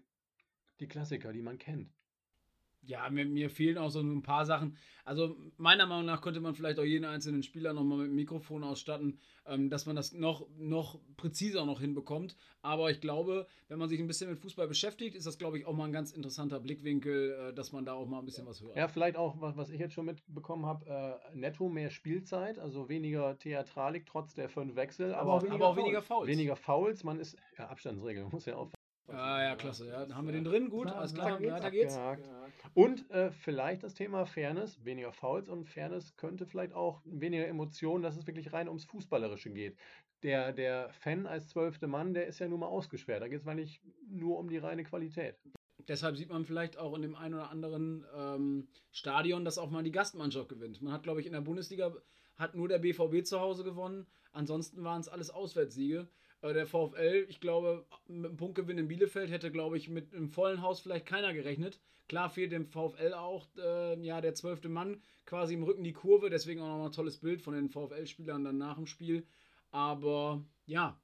die 0.79 0.87
Klassiker, 0.87 1.33
die 1.33 1.41
man 1.41 1.57
kennt. 1.57 1.93
Ja, 2.81 3.09
mir, 3.09 3.25
mir, 3.25 3.49
fehlen 3.49 3.77
auch 3.77 3.89
so 3.89 3.99
ein 3.99 4.21
paar 4.21 4.45
Sachen. 4.45 4.77
Also 5.05 5.35
meiner 5.57 5.85
Meinung 5.85 6.05
nach 6.05 6.21
könnte 6.21 6.39
man 6.39 6.55
vielleicht 6.55 6.79
auch 6.79 6.83
jeden 6.83 7.05
einzelnen 7.05 7.43
Spieler 7.43 7.73
nochmal 7.73 7.99
mit 7.99 8.07
dem 8.07 8.15
Mikrofon 8.15 8.63
ausstatten, 8.63 9.19
ähm, 9.45 9.69
dass 9.69 9.85
man 9.85 9.95
das 9.95 10.13
noch, 10.13 10.47
noch 10.57 10.99
präziser 11.17 11.65
noch 11.65 11.79
hinbekommt. 11.79 12.35
Aber 12.61 12.91
ich 12.91 13.01
glaube, 13.01 13.47
wenn 13.67 13.79
man 13.79 13.89
sich 13.89 13.99
ein 13.99 14.07
bisschen 14.07 14.29
mit 14.29 14.39
Fußball 14.39 14.67
beschäftigt, 14.67 15.15
ist 15.15 15.25
das, 15.25 15.37
glaube 15.37 15.57
ich, 15.57 15.65
auch 15.65 15.73
mal 15.73 15.85
ein 15.85 15.91
ganz 15.91 16.11
interessanter 16.11 16.59
Blickwinkel, 16.59 17.49
äh, 17.49 17.53
dass 17.53 17.71
man 17.71 17.85
da 17.85 17.93
auch 17.93 18.07
mal 18.07 18.19
ein 18.19 18.25
bisschen 18.25 18.45
was 18.45 18.61
hört. 18.61 18.75
Ja, 18.75 18.87
vielleicht 18.87 19.17
auch, 19.17 19.39
was, 19.41 19.57
was 19.57 19.69
ich 19.69 19.79
jetzt 19.79 19.93
schon 19.93 20.05
mitbekommen 20.05 20.65
habe, 20.65 21.19
äh, 21.33 21.35
netto 21.35 21.69
mehr 21.69 21.89
Spielzeit, 21.89 22.59
also 22.59 22.89
weniger 22.89 23.37
Theatralik 23.37 24.05
trotz 24.05 24.35
der 24.35 24.49
fünf 24.49 24.75
Wechsel. 24.75 25.13
Aber, 25.13 25.21
aber 25.21 25.33
auch, 25.33 25.43
weniger, 25.43 25.55
aber 25.55 25.67
auch 25.67 25.77
weniger 25.77 26.01
Fouls. 26.01 26.27
Weniger 26.27 26.55
Fouls, 26.55 27.03
man 27.03 27.19
ist, 27.19 27.37
ja, 27.57 27.67
Abstandsregel, 27.67 28.25
muss 28.31 28.45
ja 28.45 28.55
auch 28.55 28.69
Ah, 29.11 29.43
ja, 29.43 29.55
klasse. 29.55 29.87
Ja, 29.87 30.05
dann 30.05 30.15
haben 30.15 30.27
wir 30.27 30.33
den 30.33 30.43
drin. 30.43 30.69
Gut, 30.69 30.87
alles 30.87 31.13
klar. 31.13 31.41
Weiter 31.41 31.71
geht's. 31.71 31.97
Weiter 31.97 32.15
geht's. 32.15 32.29
Und 32.73 33.09
äh, 33.11 33.31
vielleicht 33.31 33.83
das 33.83 33.93
Thema 33.93 34.25
Fairness, 34.25 34.83
weniger 34.85 35.11
Fouls 35.11 35.49
und 35.49 35.65
Fairness 35.65 36.15
könnte 36.17 36.45
vielleicht 36.45 36.73
auch 36.73 37.01
weniger 37.05 37.47
Emotionen, 37.47 38.03
dass 38.03 38.15
es 38.17 38.27
wirklich 38.27 38.53
rein 38.53 38.67
ums 38.67 38.85
Fußballerische 38.85 39.49
geht. 39.49 39.77
Der, 40.23 40.51
der 40.51 40.89
Fan 40.89 41.25
als 41.25 41.47
zwölfte 41.47 41.87
Mann, 41.87 42.13
der 42.13 42.27
ist 42.27 42.39
ja 42.39 42.47
nun 42.47 42.59
mal 42.59 42.67
ausgesperrt. 42.67 43.21
Da 43.21 43.27
geht 43.27 43.41
es 43.41 43.47
eigentlich 43.47 43.81
nur 44.07 44.37
um 44.37 44.49
die 44.49 44.57
reine 44.57 44.83
Qualität. 44.83 45.35
Deshalb 45.87 46.17
sieht 46.17 46.29
man 46.29 46.45
vielleicht 46.45 46.77
auch 46.77 46.93
in 46.93 47.01
dem 47.01 47.15
einen 47.15 47.35
oder 47.35 47.49
anderen 47.49 48.05
ähm, 48.15 48.67
Stadion, 48.91 49.45
dass 49.45 49.57
auch 49.57 49.71
mal 49.71 49.83
die 49.83 49.91
Gastmannschaft 49.91 50.49
gewinnt. 50.49 50.81
Man 50.81 50.93
hat, 50.93 51.03
glaube 51.03 51.21
ich, 51.21 51.25
in 51.25 51.33
der 51.33 51.41
Bundesliga 51.41 51.95
hat 52.35 52.53
nur 52.53 52.67
der 52.67 52.79
BVB 52.79 53.25
zu 53.25 53.39
Hause 53.39 53.63
gewonnen. 53.63 54.05
Ansonsten 54.31 54.83
waren 54.83 55.01
es 55.01 55.09
alles 55.09 55.31
Auswärtssiege. 55.31 56.07
Der 56.41 56.67
VfL, 56.67 57.25
ich 57.27 57.41
glaube, 57.41 57.85
mit 58.07 58.25
einem 58.25 58.37
Punktgewinn 58.37 58.77
in 58.77 58.87
Bielefeld 58.87 59.29
hätte, 59.29 59.51
glaube 59.51 59.77
ich, 59.77 59.89
mit 59.89 60.13
einem 60.13 60.29
vollen 60.29 60.61
Haus 60.61 60.79
vielleicht 60.79 61.05
keiner 61.05 61.33
gerechnet. 61.33 61.79
Klar 62.07 62.29
fehlt 62.29 62.51
dem 62.51 62.65
VfL 62.65 63.13
auch 63.13 63.47
äh, 63.57 63.99
ja, 64.01 64.21
der 64.21 64.33
zwölfte 64.33 64.69
Mann 64.69 65.01
quasi 65.25 65.53
im 65.53 65.63
Rücken 65.63 65.83
die 65.83 65.93
Kurve, 65.93 66.29
deswegen 66.29 66.61
auch 66.61 66.67
nochmal 66.67 66.87
ein 66.87 66.93
tolles 66.93 67.17
Bild 67.17 67.41
von 67.41 67.53
den 67.53 67.69
VfL-Spielern 67.69 68.43
dann 68.43 68.57
nach 68.57 68.75
dem 68.75 68.87
Spiel. 68.87 69.27
Aber 69.71 70.43
ja. 70.65 70.99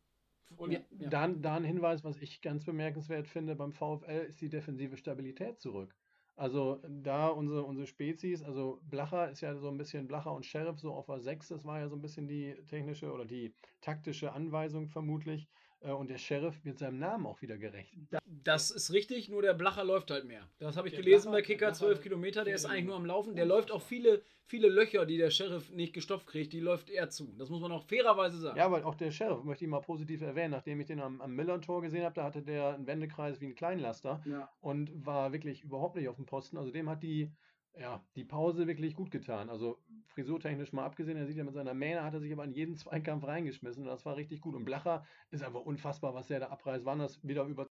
Und 0.58 0.72
ja, 0.72 0.80
ja. 0.98 1.10
Dann, 1.10 1.42
da 1.42 1.56
ein 1.56 1.64
Hinweis, 1.64 2.04
was 2.04 2.22
ich 2.22 2.42
ganz 2.42 2.66
bemerkenswert 2.66 3.28
finde 3.28 3.56
beim 3.56 3.74
VfL, 3.74 4.26
ist 4.28 4.42
die 4.42 4.50
defensive 4.50 4.98
Stabilität 4.98 5.60
zurück. 5.60 5.94
Also 6.38 6.82
da 6.88 7.28
unsere, 7.28 7.64
unsere 7.64 7.88
Spezies, 7.88 8.44
also 8.44 8.82
Blacher 8.90 9.32
ist 9.32 9.42
ja 9.42 9.56
so 9.56 9.70
ein 9.70 9.78
bisschen 9.78 10.08
Blacher 10.08 10.34
und 10.34 10.46
Sheriff 10.46 10.80
so 10.80 10.94
auf 10.94 11.06
der 11.06 11.22
6, 11.22 11.48
das 11.48 11.64
war 11.64 11.80
ja 11.80 11.88
so 11.88 11.96
ein 11.96 12.02
bisschen 12.02 12.28
die 12.28 12.56
technische 12.68 13.12
oder 13.12 13.24
die 13.24 13.54
taktische 13.82 14.34
Anweisung 14.34 14.90
vermutlich. 14.90 15.48
Äh, 15.80 15.92
und 15.92 16.10
der 16.10 16.18
Sheriff 16.18 16.64
wird 16.66 16.80
seinem 16.80 17.00
Namen 17.00 17.26
auch 17.26 17.42
wieder 17.42 17.58
gerecht. 17.58 17.96
Das 18.26 18.72
ist 18.72 18.92
richtig, 18.92 19.30
nur 19.30 19.42
der 19.42 19.54
Blacher 19.54 19.84
läuft 19.84 20.12
halt 20.12 20.26
mehr. 20.26 20.48
Das 20.60 20.76
habe 20.76 20.88
ich 20.88 20.94
der 20.94 21.04
gelesen 21.04 21.32
Blacher, 21.32 21.38
bei 21.38 21.42
Kicker, 21.42 21.74
12 21.74 22.02
Kilometer, 22.02 22.44
der 22.44 22.56
ist 22.56 22.66
eigentlich 22.66 22.86
nur 22.86 22.96
am 22.96 23.06
Laufen. 23.06 23.36
Der 23.36 23.46
läuft 23.46 23.72
auch 23.72 23.82
viele, 23.82 24.22
viele 24.48 24.70
Löcher, 24.70 25.06
die 25.06 25.18
der 25.18 25.30
Sheriff 25.30 25.72
nicht 25.72 25.94
gestopft 25.94 26.28
kriegt, 26.28 26.54
die 26.54 26.60
läuft 26.60 26.90
er 26.90 27.10
zu. 27.10 27.34
Das 27.38 27.50
muss 27.50 27.62
man 27.62 27.72
auch 27.72 27.84
fairerweise 27.84 28.38
sagen. 28.38 28.58
Ja, 28.58 28.72
weil 28.72 28.84
auch 28.84 28.96
der 28.96 29.12
Sheriff, 29.12 29.44
möchte 29.44 29.66
ich 29.66 29.72
mal 29.72 29.82
positiv 29.82 30.22
erwähnen, 30.22 30.52
nachdem 30.52 30.80
ich 30.80 30.88
den 30.88 31.00
am, 31.00 31.22
am 31.22 31.36
Miller-Tor 31.36 31.82
gesehen 31.82 32.04
habe, 32.04 32.16
da 32.16 32.24
hatte 32.24 32.42
der 32.42 32.76
einen 32.76 32.88
Wendekreis 32.88 33.42
wie 33.42 33.48
ein 33.48 33.56
Kleinlaster 33.56 34.22
ja. 34.26 34.50
und 34.62 35.06
war 35.06 35.34
wirklich 35.34 35.64
überhaupt 35.64 35.96
nicht 35.96 36.08
auf 36.08 36.16
dem 36.16 36.26
Posten. 36.26 36.58
Also 36.58 36.72
dem 36.72 36.90
hat 36.90 37.04
die 37.04 37.32
ja, 37.80 38.04
die 38.16 38.24
Pause 38.24 38.68
wirklich 38.68 38.96
gut 38.96 39.12
getan. 39.12 39.50
Also 39.50 39.80
frisurtechnisch 40.08 40.72
mal 40.74 40.86
abgesehen, 40.86 41.18
er 41.18 41.26
sieht 41.26 41.38
ja 41.38 41.44
mit 41.44 41.54
seiner 41.54 41.74
Mähne, 41.74 42.04
hat 42.04 42.14
er 42.14 42.20
sich 42.20 42.32
aber 42.32 42.46
in 42.46 42.54
jeden 42.54 42.76
Zweikampf 42.76 43.26
reingeschmissen 43.26 43.84
und 43.84 43.90
das 43.90 44.06
war 44.06 44.16
richtig 44.16 44.42
gut. 44.42 44.56
Und 44.56 44.66
Blacher 44.66 45.06
ist 45.32 45.44
einfach 45.44 45.62
unfassbar, 45.62 46.14
was 46.14 46.28
der 46.28 46.40
da 46.40 46.48
abreißt. 46.48 46.86
Waren 46.86 47.00
das 47.00 47.22
wieder 47.28 47.44
über. 47.46 47.68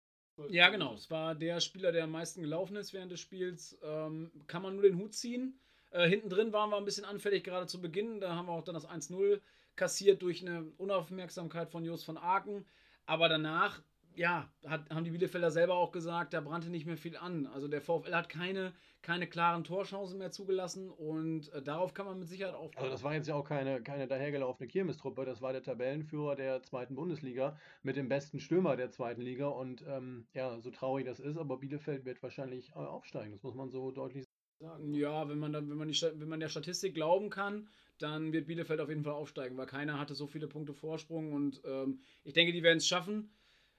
Ja, 0.48 0.70
genau. 0.70 0.94
Es 0.94 1.10
war 1.10 1.34
der 1.34 1.60
Spieler, 1.60 1.92
der 1.92 2.04
am 2.04 2.10
meisten 2.10 2.42
gelaufen 2.42 2.76
ist 2.76 2.92
während 2.92 3.12
des 3.12 3.20
Spiels. 3.20 3.78
Ähm, 3.82 4.32
kann 4.46 4.62
man 4.62 4.74
nur 4.74 4.82
den 4.82 4.98
Hut 4.98 5.14
ziehen. 5.14 5.60
Äh, 5.92 6.08
hinten 6.08 6.28
drin 6.28 6.52
waren 6.52 6.70
wir 6.70 6.76
ein 6.76 6.84
bisschen 6.84 7.04
anfällig, 7.04 7.44
gerade 7.44 7.66
zu 7.66 7.80
Beginn. 7.80 8.20
Da 8.20 8.34
haben 8.34 8.46
wir 8.46 8.52
auch 8.52 8.64
dann 8.64 8.74
das 8.74 8.88
1-0 8.88 9.40
kassiert 9.76 10.22
durch 10.22 10.42
eine 10.42 10.64
Unaufmerksamkeit 10.78 11.70
von 11.70 11.84
Jos 11.84 12.04
von 12.04 12.18
Aken. 12.18 12.66
Aber 13.06 13.28
danach 13.28 13.82
ja, 14.14 14.50
hat, 14.66 14.90
haben 14.90 15.04
die 15.04 15.10
Bielefelder 15.10 15.50
selber 15.50 15.74
auch 15.74 15.92
gesagt, 15.92 16.34
da 16.34 16.40
brannte 16.40 16.70
nicht 16.70 16.86
mehr 16.86 16.96
viel 16.96 17.16
an. 17.16 17.46
Also 17.46 17.68
der 17.68 17.80
VfL 17.80 18.14
hat 18.14 18.28
keine, 18.28 18.72
keine 19.00 19.26
klaren 19.26 19.64
Torchancen 19.64 20.18
mehr 20.18 20.30
zugelassen 20.30 20.90
und 20.90 21.52
äh, 21.52 21.62
darauf 21.62 21.94
kann 21.94 22.06
man 22.06 22.18
mit 22.18 22.28
Sicherheit 22.28 22.54
aufbauen. 22.54 22.82
Also 22.82 22.90
das 22.90 23.02
war 23.02 23.14
jetzt 23.14 23.28
ja 23.28 23.34
auch 23.34 23.44
keine, 23.44 23.82
keine 23.82 24.06
dahergelaufene 24.06 24.68
Kirmestruppe, 24.68 25.24
das 25.24 25.40
war 25.40 25.52
der 25.52 25.62
Tabellenführer 25.62 26.36
der 26.36 26.62
zweiten 26.62 26.94
Bundesliga 26.94 27.56
mit 27.82 27.96
dem 27.96 28.08
besten 28.08 28.40
Stürmer 28.40 28.76
der 28.76 28.90
zweiten 28.90 29.22
Liga 29.22 29.48
und 29.48 29.84
ähm, 29.88 30.26
ja, 30.34 30.60
so 30.60 30.70
traurig 30.70 31.06
das 31.06 31.20
ist, 31.20 31.38
aber 31.38 31.58
Bielefeld 31.58 32.04
wird 32.04 32.22
wahrscheinlich 32.22 32.70
äh, 32.70 32.74
aufsteigen, 32.74 33.32
das 33.32 33.42
muss 33.42 33.54
man 33.54 33.70
so 33.70 33.90
deutlich 33.90 34.26
sagen. 34.62 34.94
Ja, 34.94 35.28
wenn 35.28 35.38
man, 35.38 35.52
dann, 35.52 35.68
wenn, 35.68 35.76
man 35.76 35.88
die, 35.88 36.00
wenn 36.00 36.28
man 36.28 36.40
der 36.40 36.48
Statistik 36.48 36.94
glauben 36.94 37.28
kann, 37.30 37.68
dann 37.98 38.32
wird 38.32 38.46
Bielefeld 38.46 38.80
auf 38.80 38.88
jeden 38.88 39.04
Fall 39.04 39.12
aufsteigen, 39.12 39.56
weil 39.56 39.66
keiner 39.66 39.98
hatte 39.98 40.14
so 40.14 40.26
viele 40.26 40.48
Punkte 40.48 40.72
Vorsprung 40.72 41.32
und 41.32 41.60
ähm, 41.64 42.00
ich 42.24 42.32
denke, 42.32 42.52
die 42.52 42.62
werden 42.62 42.78
es 42.78 42.86
schaffen. 42.86 43.30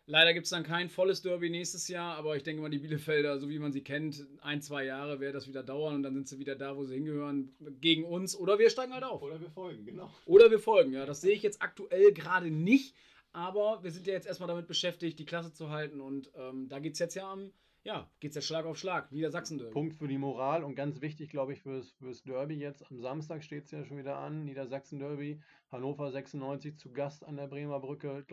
Leider 0.05 0.33
gibt 0.33 0.43
es 0.43 0.49
dann 0.49 0.63
kein 0.63 0.89
volles 0.89 1.21
Derby 1.21 1.49
nächstes 1.49 1.87
Jahr, 1.87 2.17
aber 2.17 2.35
ich 2.35 2.43
denke 2.43 2.61
mal, 2.61 2.69
die 2.69 2.79
Bielefelder, 2.79 3.39
so 3.39 3.47
wie 3.49 3.57
man 3.57 3.71
sie 3.71 3.81
kennt, 3.81 4.27
ein, 4.41 4.61
zwei 4.61 4.83
Jahre 4.83 5.21
wird 5.21 5.33
das 5.33 5.47
wieder 5.47 5.63
dauern 5.63 5.95
und 5.95 6.03
dann 6.03 6.13
sind 6.13 6.27
sie 6.27 6.39
wieder 6.39 6.55
da, 6.55 6.75
wo 6.75 6.83
sie 6.83 6.95
hingehören, 6.95 7.55
gegen 7.79 8.03
uns 8.03 8.35
oder 8.35 8.59
wir 8.59 8.69
steigen 8.69 8.93
halt 8.93 9.05
auf. 9.05 9.21
Oder 9.21 9.39
wir 9.39 9.49
folgen, 9.49 9.85
genau. 9.85 10.13
Oder 10.25 10.51
wir 10.51 10.59
folgen, 10.59 10.91
ja. 10.91 11.05
Das 11.05 11.21
sehe 11.21 11.33
ich 11.33 11.41
jetzt 11.41 11.61
aktuell 11.61 12.11
gerade 12.11 12.51
nicht, 12.51 12.93
aber 13.31 13.81
wir 13.81 13.91
sind 13.91 14.05
ja 14.05 14.13
jetzt 14.13 14.27
erstmal 14.27 14.49
damit 14.49 14.67
beschäftigt, 14.67 15.17
die 15.19 15.25
Klasse 15.25 15.53
zu 15.53 15.69
halten 15.69 16.01
und 16.01 16.29
ähm, 16.35 16.67
da 16.67 16.79
geht 16.79 16.93
es 16.93 16.99
jetzt 16.99 17.15
ja 17.15 17.31
am 17.31 17.53
ja, 17.83 18.09
geht 18.19 18.31
es 18.31 18.35
ja 18.35 18.41
Schlag 18.41 18.65
auf 18.65 18.77
Schlag. 18.77 19.11
Niedersachsen-Derby. 19.11 19.73
Punkt 19.73 19.95
für 19.95 20.07
die 20.07 20.17
Moral 20.17 20.63
und 20.63 20.75
ganz 20.75 21.01
wichtig, 21.01 21.29
glaube 21.29 21.53
ich, 21.53 21.61
fürs, 21.61 21.91
fürs 21.91 22.23
Derby 22.23 22.55
jetzt. 22.55 22.89
Am 22.89 22.99
Samstag 22.99 23.43
steht 23.43 23.65
es 23.65 23.71
ja 23.71 23.83
schon 23.83 23.97
wieder 23.97 24.17
an. 24.17 24.45
Niedersachsen-Derby. 24.45 25.41
Hannover 25.69 26.09
96 26.09 26.77
zu 26.77 26.93
Gast 26.93 27.25
an 27.25 27.35
der 27.35 27.47
Bremer 27.47 27.81
Brücke. 27.81 28.25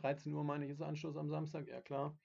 13 0.00 0.32
Uhr, 0.32 0.42
meine 0.42 0.64
ich, 0.64 0.70
ist 0.70 0.82
Anschluss 0.82 1.16
am 1.16 1.28
Samstag. 1.28 1.68
Ja, 1.68 1.82
klar. 1.82 2.16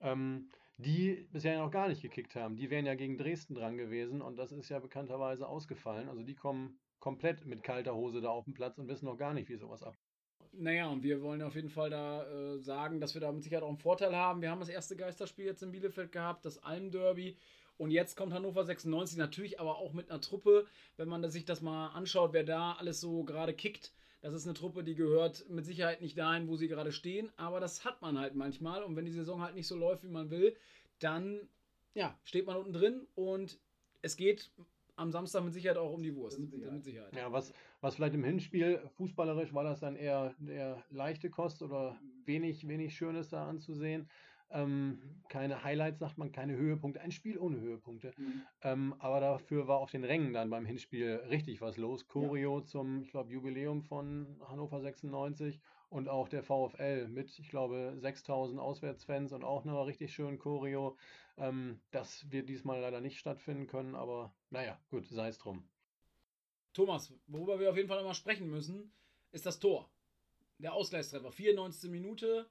Ähm, 0.00 0.50
die 0.78 1.28
bisher 1.30 1.58
noch 1.58 1.70
gar 1.70 1.88
nicht 1.88 2.02
gekickt 2.02 2.34
haben. 2.34 2.56
Die 2.56 2.70
wären 2.70 2.86
ja 2.86 2.94
gegen 2.94 3.16
Dresden 3.16 3.54
dran 3.54 3.76
gewesen 3.76 4.20
und 4.20 4.36
das 4.36 4.52
ist 4.52 4.68
ja 4.68 4.80
bekannterweise 4.80 5.48
ausgefallen. 5.48 6.08
Also 6.08 6.22
die 6.22 6.34
kommen 6.34 6.78
komplett 6.98 7.46
mit 7.46 7.62
kalter 7.62 7.94
Hose 7.94 8.20
da 8.20 8.30
auf 8.30 8.44
den 8.44 8.54
Platz 8.54 8.78
und 8.78 8.88
wissen 8.88 9.06
noch 9.06 9.16
gar 9.16 9.32
nicht, 9.32 9.48
wie 9.48 9.56
sowas 9.56 9.82
ab. 9.82 9.96
Naja, 10.58 10.88
und 10.88 11.02
wir 11.02 11.22
wollen 11.22 11.42
auf 11.42 11.54
jeden 11.54 11.68
Fall 11.68 11.90
da 11.90 12.24
äh, 12.24 12.58
sagen, 12.58 13.00
dass 13.00 13.14
wir 13.14 13.20
da 13.20 13.30
mit 13.30 13.42
Sicherheit 13.42 13.62
auch 13.62 13.68
einen 13.68 13.78
Vorteil 13.78 14.14
haben. 14.16 14.40
Wir 14.40 14.50
haben 14.50 14.60
das 14.60 14.68
erste 14.68 14.96
Geisterspiel 14.96 15.44
jetzt 15.44 15.62
in 15.62 15.72
Bielefeld 15.72 16.12
gehabt, 16.12 16.44
das 16.44 16.62
Alm-Derby. 16.62 17.36
Und 17.78 17.90
jetzt 17.90 18.16
kommt 18.16 18.32
Hannover 18.32 18.64
96 18.64 19.18
natürlich 19.18 19.60
aber 19.60 19.78
auch 19.78 19.92
mit 19.92 20.10
einer 20.10 20.20
Truppe, 20.20 20.66
wenn 20.96 21.08
man 21.08 21.28
sich 21.30 21.44
das 21.44 21.60
mal 21.60 21.88
anschaut, 21.88 22.32
wer 22.32 22.44
da 22.44 22.72
alles 22.72 23.00
so 23.00 23.22
gerade 23.24 23.52
kickt. 23.52 23.92
Das 24.22 24.32
ist 24.32 24.46
eine 24.46 24.54
Truppe, 24.54 24.82
die 24.82 24.94
gehört 24.94 25.48
mit 25.50 25.66
Sicherheit 25.66 26.00
nicht 26.00 26.16
dahin, 26.16 26.48
wo 26.48 26.56
sie 26.56 26.68
gerade 26.68 26.90
stehen, 26.90 27.30
aber 27.36 27.60
das 27.60 27.84
hat 27.84 28.00
man 28.00 28.18
halt 28.18 28.34
manchmal. 28.34 28.82
Und 28.82 28.96
wenn 28.96 29.04
die 29.04 29.12
Saison 29.12 29.42
halt 29.42 29.54
nicht 29.54 29.66
so 29.66 29.76
läuft, 29.76 30.04
wie 30.04 30.08
man 30.08 30.30
will, 30.30 30.56
dann 31.00 31.48
ja, 31.94 32.18
steht 32.24 32.46
man 32.46 32.56
unten 32.56 32.72
drin 32.72 33.06
und 33.14 33.58
es 34.02 34.16
geht 34.16 34.50
am 34.96 35.10
Samstag 35.10 35.44
mit 35.44 35.52
Sicherheit 35.52 35.78
auch 35.78 35.92
um 35.92 36.02
die 36.02 36.14
Wurst. 36.14 36.38
Mit 36.38 36.50
Sicherheit. 36.50 36.72
Mit 36.72 36.84
Sicherheit. 36.84 37.14
Ja, 37.14 37.30
was, 37.30 37.52
was 37.80 37.94
vielleicht 37.94 38.14
im 38.14 38.24
Hinspiel 38.24 38.80
fußballerisch 38.96 39.54
war 39.54 39.64
das 39.64 39.80
dann 39.80 39.96
eher 39.96 40.34
der 40.38 40.82
leichte 40.90 41.30
Kost 41.30 41.62
oder 41.62 41.96
wenig, 42.24 42.66
wenig 42.66 42.96
Schönes 42.96 43.28
da 43.28 43.46
anzusehen. 43.46 44.08
Ähm, 44.50 45.00
keine 45.28 45.64
Highlights, 45.64 45.98
sagt 45.98 46.18
man, 46.18 46.30
keine 46.30 46.56
Höhepunkte. 46.56 47.00
Ein 47.00 47.10
Spiel 47.10 47.36
ohne 47.38 47.60
Höhepunkte. 47.60 48.12
Mhm. 48.16 48.42
Ähm, 48.62 48.94
aber 48.98 49.20
dafür 49.20 49.66
war 49.66 49.78
auf 49.78 49.90
den 49.90 50.04
Rängen 50.04 50.32
dann 50.32 50.50
beim 50.50 50.64
Hinspiel 50.64 51.20
richtig 51.28 51.60
was 51.60 51.76
los. 51.76 52.06
Choreo 52.06 52.60
ja. 52.60 52.64
zum, 52.64 53.02
ich 53.02 53.10
glaube, 53.10 53.32
Jubiläum 53.32 53.82
von 53.82 54.36
Hannover 54.48 54.80
96 54.80 55.60
und 55.88 56.08
auch 56.08 56.28
der 56.28 56.42
VfL 56.42 57.08
mit, 57.08 57.36
ich 57.38 57.48
glaube, 57.48 57.94
6000 57.96 58.60
Auswärtsfans 58.60 59.32
und 59.32 59.44
auch 59.44 59.64
einer 59.64 59.84
richtig 59.86 60.12
schönen 60.14 60.38
Choreo. 60.38 60.96
Ähm, 61.38 61.80
das 61.90 62.30
wird 62.30 62.48
diesmal 62.48 62.80
leider 62.80 63.00
nicht 63.00 63.18
stattfinden 63.18 63.66
können, 63.66 63.94
aber 63.94 64.34
naja, 64.50 64.80
gut, 64.90 65.06
sei 65.08 65.28
es 65.28 65.38
drum. 65.38 65.68
Thomas, 66.72 67.12
worüber 67.26 67.58
wir 67.58 67.70
auf 67.70 67.76
jeden 67.76 67.88
Fall 67.88 67.98
nochmal 67.98 68.14
sprechen 68.14 68.50
müssen, 68.50 68.92
ist 69.32 69.46
das 69.46 69.58
Tor. 69.58 69.90
Der 70.58 70.72
Ausgleichstreffer, 70.72 71.32
94. 71.32 71.90
Minute. 71.90 72.50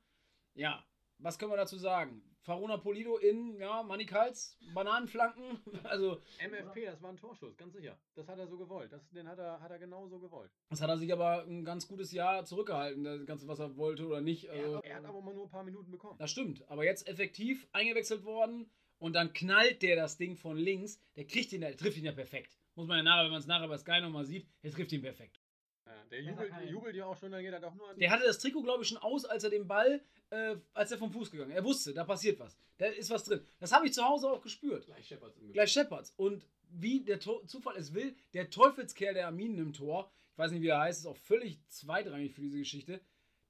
Ja, 0.53 0.85
was 1.17 1.37
können 1.37 1.51
wir 1.51 1.57
dazu 1.57 1.77
sagen? 1.77 2.21
Faruna 2.45 2.77
Polido 2.77 3.17
in, 3.17 3.57
ja, 3.59 3.81
Manikals, 3.81 4.57
Bananenflanken. 4.73 5.59
Also, 5.83 6.21
MFP, 6.39 6.85
das 6.85 7.01
war 7.01 7.09
ein 7.09 7.17
Torschuss, 7.17 7.57
ganz 7.57 7.73
sicher. 7.73 7.97
Das 8.13 8.27
hat 8.27 8.37
er 8.37 8.47
so 8.47 8.57
gewollt. 8.57 8.91
Das, 8.91 9.09
den 9.09 9.27
hat 9.27 9.39
er, 9.39 9.59
hat 9.59 9.71
er 9.71 9.79
genau 9.79 10.07
so 10.07 10.19
gewollt. 10.19 10.51
Das 10.69 10.79
hat 10.81 10.89
er 10.89 10.97
sich 10.97 11.11
aber 11.11 11.43
ein 11.43 11.65
ganz 11.65 11.87
gutes 11.87 12.11
Jahr 12.11 12.45
zurückgehalten, 12.45 13.03
das 13.03 13.25
Ganze, 13.25 13.47
was 13.47 13.59
er 13.59 13.75
wollte 13.77 14.05
oder 14.05 14.21
nicht. 14.21 14.49
Also, 14.49 14.79
er, 14.83 14.97
hat 14.97 15.05
aber 15.05 15.21
mal 15.21 15.33
nur 15.33 15.45
ein 15.45 15.49
paar 15.49 15.63
Minuten 15.63 15.89
bekommen. 15.89 16.17
Das 16.19 16.29
stimmt. 16.29 16.69
Aber 16.69 16.83
jetzt 16.83 17.07
effektiv 17.07 17.67
eingewechselt 17.71 18.23
worden 18.25 18.69
und 18.99 19.13
dann 19.13 19.33
knallt 19.33 19.81
der 19.81 19.95
das 19.95 20.17
Ding 20.17 20.35
von 20.35 20.55
links. 20.55 21.01
Der 21.15 21.25
kriegt 21.25 21.51
ihn, 21.51 21.61
der 21.61 21.75
trifft 21.75 21.97
ihn 21.97 22.05
ja 22.05 22.11
perfekt. 22.11 22.55
muss 22.75 22.87
man 22.87 22.97
ja 22.97 23.03
nachher, 23.03 23.23
wenn 23.23 23.31
man 23.31 23.39
es 23.39 23.47
nachher 23.47 23.67
bei 23.67 23.77
Sky 23.77 24.01
nochmal 24.01 24.25
sieht, 24.25 24.47
er 24.61 24.71
trifft 24.71 24.91
ihn 24.91 25.01
perfekt. 25.01 25.39
Ja, 25.85 25.91
der 26.09 26.21
jubelt, 26.21 26.51
jubelt 26.67 26.95
ja 26.95 27.05
auch 27.05 27.17
schon, 27.17 27.31
dann 27.31 27.43
geht 27.43 27.53
er 27.53 27.59
doch 27.59 27.73
nur 27.75 27.89
an. 27.89 27.97
Der 27.99 28.09
hatte 28.09 28.25
das 28.25 28.39
Trikot, 28.39 28.63
glaube 28.63 28.83
ich, 28.83 28.89
schon 28.89 28.97
aus, 28.97 29.25
als 29.25 29.43
er 29.43 29.49
den 29.51 29.67
Ball, 29.67 30.01
äh, 30.31 30.55
als 30.73 30.91
er 30.91 30.97
vom 30.97 31.11
Fuß 31.11 31.29
gegangen 31.31 31.51
ist. 31.51 31.57
Er 31.57 31.63
wusste, 31.63 31.93
da 31.93 32.03
passiert 32.03 32.39
was. 32.39 32.57
Da 32.77 32.87
ist 32.87 33.09
was 33.09 33.23
drin. 33.23 33.45
Das 33.59 33.71
habe 33.71 33.85
ich 33.85 33.93
zu 33.93 34.03
Hause 34.03 34.29
auch 34.29 34.41
gespürt. 34.41 34.85
Gleich 34.85 35.07
Shepherds 35.07 35.37
im 35.37 35.53
Gleich 35.53 35.71
Shepherds. 35.71 36.13
Und 36.17 36.47
wie 36.69 37.01
der 37.01 37.19
to 37.19 37.41
Zufall 37.45 37.77
es 37.77 37.93
will, 37.93 38.15
der 38.33 38.49
Teufelskerl 38.49 39.13
der 39.13 39.27
Arminen 39.27 39.59
im 39.59 39.73
Tor, 39.73 40.11
ich 40.33 40.37
weiß 40.37 40.51
nicht, 40.51 40.61
wie 40.61 40.69
er 40.69 40.79
heißt, 40.79 41.01
ist 41.01 41.05
auch 41.05 41.17
völlig 41.17 41.59
zweitrangig 41.69 42.33
für 42.33 42.41
diese 42.41 42.57
Geschichte, 42.57 42.99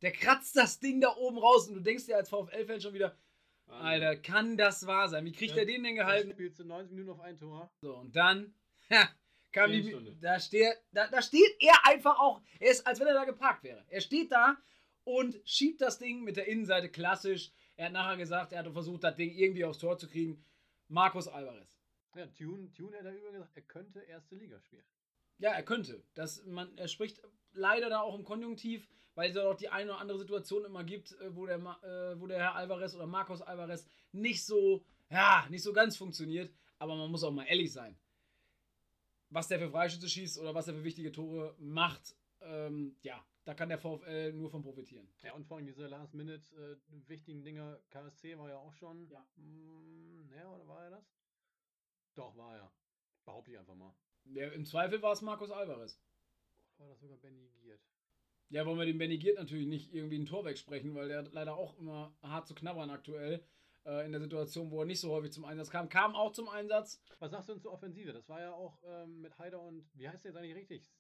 der 0.02 0.12
kratzt 0.12 0.56
das 0.56 0.80
Ding 0.80 1.00
da 1.02 1.16
oben 1.16 1.38
raus 1.38 1.68
und 1.68 1.76
du 1.76 1.80
denkst 1.80 2.06
dir 2.06 2.18
als 2.18 2.30
VfL-Fan 2.30 2.82
schon 2.82 2.94
wieder, 2.94 3.18
Alter, 3.68 4.16
kann 4.18 4.58
das 4.58 4.86
wahr 4.86 5.10
sein? 5.10 5.26
Wie 5.26 5.32
kriegt 5.32 5.54
Ja, 5.56 5.62
er 5.62 5.66
den 5.66 5.84
denn 5.84 5.96
gehalten? 5.96 6.32
Spielst 6.32 6.60
du 6.60 6.66
90 6.66 6.92
Minuten 6.92 7.12
auf 7.12 7.22
ein 7.22 7.38
Tor. 7.38 7.72
So, 7.82 7.96
und 7.96 8.16
dann, 8.16 8.54
ha, 8.92 9.10
kam 9.56 9.72
die, 9.72 9.82
da, 10.22 10.40
steht, 10.40 10.78
da, 10.92 11.08
da 11.08 11.22
steht 11.22 11.56
er 11.60 11.76
einfach 11.86 12.20
auch, 12.20 12.42
er 12.60 12.72
ist, 12.72 12.86
als 12.86 13.00
wenn 13.00 13.08
er 13.08 13.14
da 13.14 13.26
geparkt 13.26 13.64
wäre. 13.64 13.84
Er 13.88 14.02
steht 14.02 14.32
da 14.32 14.58
und 15.04 15.40
schiebt 15.46 15.82
das 15.82 15.98
Ding 15.98 16.24
mit 16.24 16.36
der 16.38 16.48
Innenseite 16.48 16.90
klassisch. 16.90 17.52
Er 17.78 17.88
hat 17.88 17.94
nachher 17.94 18.18
gesagt, 18.18 18.54
er 18.54 18.60
hat 18.60 18.72
versucht, 18.72 19.04
das 19.04 19.16
Ding 19.16 19.32
irgendwie 19.32 19.66
aufs 19.66 19.80
Tor 19.80 19.98
zu 19.98 20.08
kriegen. 20.08 20.44
Markus 20.88 21.28
Alvarez. 21.28 21.80
Ja, 22.16 22.28
Tune, 22.28 22.72
Tune 22.74 22.98
hat 22.98 23.06
da 23.06 23.12
übrigens 23.12 23.34
gesagt, 23.34 23.56
er 23.56 23.62
könnte 23.64 24.00
erste 24.02 24.36
Liga 24.36 24.60
spielen. 24.62 24.86
Ja, 25.40 25.52
er 25.52 25.64
könnte. 25.64 26.04
Das, 26.14 26.46
man, 26.46 26.78
er 26.78 26.88
spricht 26.88 27.22
leider 27.52 27.90
da 27.90 28.00
auch 28.02 28.16
im 28.18 28.24
Konjunktiv, 28.24 28.88
weil 29.16 29.30
es 29.30 29.36
ja 29.36 29.44
auch 29.50 29.56
die 29.58 29.70
eine 29.70 29.92
oder 29.92 30.00
andere 30.00 30.20
Situation 30.20 30.64
immer 30.64 30.84
gibt, 30.84 31.12
äh, 31.20 31.36
wo 31.36 31.46
der, 31.46 31.58
Ma- 31.58 31.80
äh, 31.84 32.20
wo 32.20 32.28
der 32.28 32.40
Herr 32.40 32.56
Alvarez 32.56 32.96
oder 32.96 33.06
Marcos 33.08 33.42
Alvarez 33.42 33.86
nicht 34.12 34.46
so, 34.46 34.86
ja, 35.10 35.46
nicht 35.50 35.64
so 35.64 35.74
ganz 35.74 35.98
funktioniert. 35.98 36.54
Aber 36.80 36.96
man 36.96 37.12
muss 37.12 37.24
auch 37.24 37.32
mal 37.32 37.46
ehrlich 37.46 37.72
sein. 37.74 37.98
Was 39.36 39.50
der 39.50 39.60
für 39.60 39.70
Freischütze 39.70 40.08
schießt 40.08 40.40
oder 40.40 40.56
was 40.56 40.70
er 40.70 40.76
für 40.76 40.86
wichtige 40.86 41.12
Tore 41.12 41.58
macht, 41.60 42.16
ähm, 42.40 42.96
ja, 43.02 43.22
da 43.44 43.54
kann 43.54 43.68
der 43.68 43.78
VfL 43.78 44.32
nur 44.32 44.50
von 44.50 44.62
profitieren. 44.62 45.10
Ja, 45.24 45.34
und 45.34 45.46
vor 45.46 45.58
allem 45.58 45.66
diese 45.66 45.88
Last-Minute 45.88 46.56
äh, 46.56 47.10
wichtigen 47.10 47.44
Dinger, 47.44 47.78
KSC 47.90 48.38
war 48.38 48.48
ja 48.48 48.58
auch 48.58 48.74
schon. 48.76 49.10
Ja. 49.10 49.28
Mm, 49.36 50.32
ja, 50.34 50.50
oder 50.50 50.66
war 50.70 50.86
er 50.86 50.92
das? 50.92 51.14
Doch, 52.14 52.38
war 52.38 52.56
er. 52.56 52.72
Behaupte 53.26 53.52
ich 53.52 53.60
einfach 53.60 53.76
mal. 53.76 53.94
Ja, 54.24 54.48
Im 54.52 54.66
Zweifel 54.66 55.02
war 55.02 55.12
es 55.12 55.22
Marcos 55.22 55.52
Alvarez. 55.52 56.02
War 56.78 56.88
das 56.88 57.02
sogar 57.02 57.18
Benny 57.18 57.52
Giert? 57.62 57.82
Ja, 58.48 58.66
wollen 58.66 58.80
wir 58.80 58.86
den 58.86 58.98
Benny 58.98 59.18
Giert 59.18 59.38
natürlich 59.38 59.68
nicht 59.68 59.94
irgendwie 59.94 60.18
ein 60.18 60.28
Tor 60.28 60.46
wegsprechen, 60.46 60.96
weil 60.96 61.10
der 61.10 61.18
hat 61.18 61.34
leider 61.34 61.58
auch 61.58 61.78
immer 61.78 62.16
hart 62.22 62.48
zu 62.48 62.56
knabbern 62.56 62.90
aktuell. 62.90 63.46
Äh, 63.86 64.06
in 64.06 64.12
der 64.12 64.22
Situation, 64.22 64.72
wo 64.72 64.80
er 64.80 64.86
nicht 64.86 65.00
so 65.00 65.12
häufig 65.12 65.32
zum 65.32 65.46
Einsatz 65.46 65.70
kam. 65.70 65.90
Kam 65.90 66.16
auch 66.16 66.32
zum 66.32 66.50
Einsatz. 66.50 67.00
Was 67.20 67.32
sagst 67.32 67.50
du 67.50 67.54
denn 67.54 67.62
zur 67.62 67.72
Offensive? 67.72 68.14
Das 68.14 68.28
war 68.28 68.42
ja 68.42 68.52
auch 68.52 68.80
ähm, 68.84 69.22
mit 69.22 69.38
Haider 69.38 69.62
und, 69.62 69.88
wie 69.94 70.10
heißt 70.10 70.26
der 70.26 70.32
jetzt 70.32 70.38
eigentlich 70.38 70.56
richtig? 70.56 70.92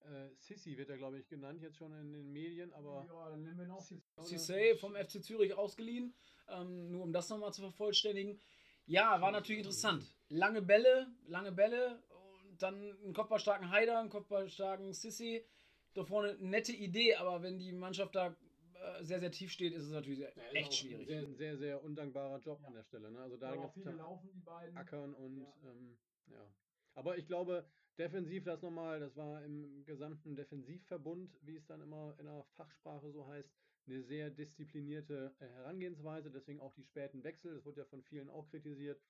Äh, 0.00 0.28
Sissi 0.36 0.76
wird 0.76 0.90
er, 0.90 0.98
glaube 0.98 1.18
ich, 1.18 1.28
genannt, 1.28 1.62
jetzt 1.62 1.76
schon 1.76 1.92
in 1.92 2.12
den 2.12 2.32
Medien, 2.32 2.72
aber. 2.72 3.06
dann 3.30 3.42
nehmen 3.42 3.58
wir 3.58 3.66
noch 3.66 3.80
Cissé 3.80 4.00
Cissé 4.18 4.76
vom 4.76 4.94
FC 4.94 5.22
Zürich 5.22 5.54
ausgeliehen, 5.54 6.14
ähm, 6.48 6.90
nur 6.90 7.02
um 7.02 7.12
das 7.12 7.28
nochmal 7.30 7.52
zu 7.52 7.62
vervollständigen. 7.62 8.40
Ja, 8.86 9.20
war 9.20 9.32
natürlich 9.32 9.60
interessant. 9.60 10.14
Lange 10.28 10.62
Bälle, 10.62 11.08
lange 11.26 11.52
Bälle 11.52 12.02
und 12.10 12.62
dann 12.62 12.74
einen 12.74 13.12
kopfballstarken 13.14 13.70
Haider, 13.70 13.98
einen 13.98 14.08
kopfballstarken 14.10 14.92
Sissi. 14.92 15.44
Da 15.94 16.04
vorne 16.04 16.30
eine 16.30 16.48
nette 16.48 16.72
Idee, 16.72 17.16
aber 17.16 17.42
wenn 17.42 17.58
die 17.58 17.72
Mannschaft 17.72 18.14
da 18.14 18.36
sehr, 19.02 19.20
sehr 19.20 19.30
tief 19.30 19.50
steht, 19.50 19.72
ist 19.72 19.84
es 19.84 19.90
natürlich 19.90 20.18
sehr, 20.18 20.32
Ja, 20.36 20.42
echt 20.52 20.74
schwierig. 20.74 21.08
Ein 21.10 21.26
sehr, 21.26 21.36
sehr, 21.36 21.56
sehr 21.58 21.82
undankbarer 21.82 22.38
Job 22.40 22.60
an 22.64 22.74
der 22.74 22.84
Stelle. 22.84 23.10
Ne? 23.10 23.20
Also 23.20 23.36
da 23.36 23.54
Ja, 23.54 23.68
viele 23.68 23.92
laufen, 23.92 24.30
die 24.32 24.40
beiden. 24.40 24.76
ackern 24.76 25.14
und 25.14 25.40
Ja. 25.40 25.54
ähm, 25.64 25.98
ja. 26.26 26.46
Aber 26.94 27.16
ich 27.16 27.26
glaube, 27.26 27.64
defensiv 27.96 28.44
das 28.44 28.62
nochmal, 28.62 29.00
das 29.00 29.16
war 29.16 29.44
im 29.44 29.84
gesamten 29.84 30.36
Defensivverbund, 30.36 31.30
wie 31.42 31.56
es 31.56 31.66
dann 31.66 31.80
immer 31.80 32.16
in 32.18 32.26
der 32.26 32.44
Fachsprache 32.56 33.10
so 33.12 33.26
heißt, 33.26 33.48
eine 33.86 34.02
sehr 34.02 34.30
disziplinierte 34.30 35.34
äh, 35.38 35.46
Herangehensweise, 35.46 36.30
deswegen 36.30 36.60
auch 36.60 36.74
die 36.74 36.84
späten 36.84 37.24
Wechsel, 37.24 37.54
das 37.54 37.64
wurde 37.64 37.80
ja 37.80 37.84
von 37.86 38.02
vielen 38.02 38.28
auch 38.28 38.48
kritisiert. 38.50 39.00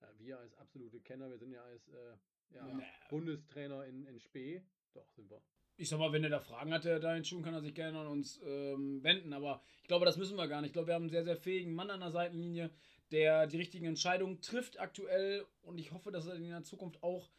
Äh, 0.00 0.06
wir 0.18 0.38
als 0.38 0.54
absolute 0.54 1.00
Kenner, 1.00 1.30
wir 1.30 1.38
sind 1.38 1.52
ja 1.52 1.62
als 1.62 1.88
äh, 1.88 2.16
ja, 2.50 2.66
Ja. 2.68 2.80
Bundestrainer 3.10 3.84
in, 3.86 4.04
in 4.06 4.18
Spee, 4.18 4.62
doch 4.94 5.08
sind 5.12 5.30
wir. 5.30 5.42
Ich 5.78 5.90
sag 5.90 5.98
mal, 5.98 6.12
wenn 6.12 6.24
er 6.24 6.30
da 6.30 6.40
Fragen 6.40 6.72
hat, 6.72 6.84
der 6.84 7.00
da 7.00 7.10
in 7.10 7.18
den 7.18 7.24
Schuhen, 7.24 7.42
kann 7.42 7.52
er 7.52 7.60
sich 7.60 7.74
gerne 7.74 7.98
an 7.98 8.06
uns 8.06 8.40
ähm, 8.44 9.02
wenden. 9.02 9.32
Aber 9.32 9.62
ich 9.82 9.88
glaube, 9.88 10.06
das 10.06 10.16
müssen 10.16 10.36
wir 10.36 10.48
gar 10.48 10.60
nicht. 10.60 10.68
Ich 10.68 10.72
glaube, 10.72 10.88
wir 10.88 10.94
haben 10.94 11.02
einen 11.02 11.10
sehr, 11.10 11.24
sehr 11.24 11.36
fähigen 11.36 11.74
Mann 11.74 11.90
an 11.90 12.00
der 12.00 12.10
Seitenlinie, 12.10 12.70
der 13.10 13.46
die 13.46 13.58
richtigen 13.58 13.84
Entscheidungen 13.84 14.40
trifft 14.40 14.80
aktuell. 14.80 15.44
Und 15.62 15.78
ich 15.78 15.92
hoffe, 15.92 16.10
dass 16.10 16.26
er 16.26 16.36
in 16.36 16.48
der 16.48 16.62
Zukunft 16.62 17.02
auch 17.02 17.30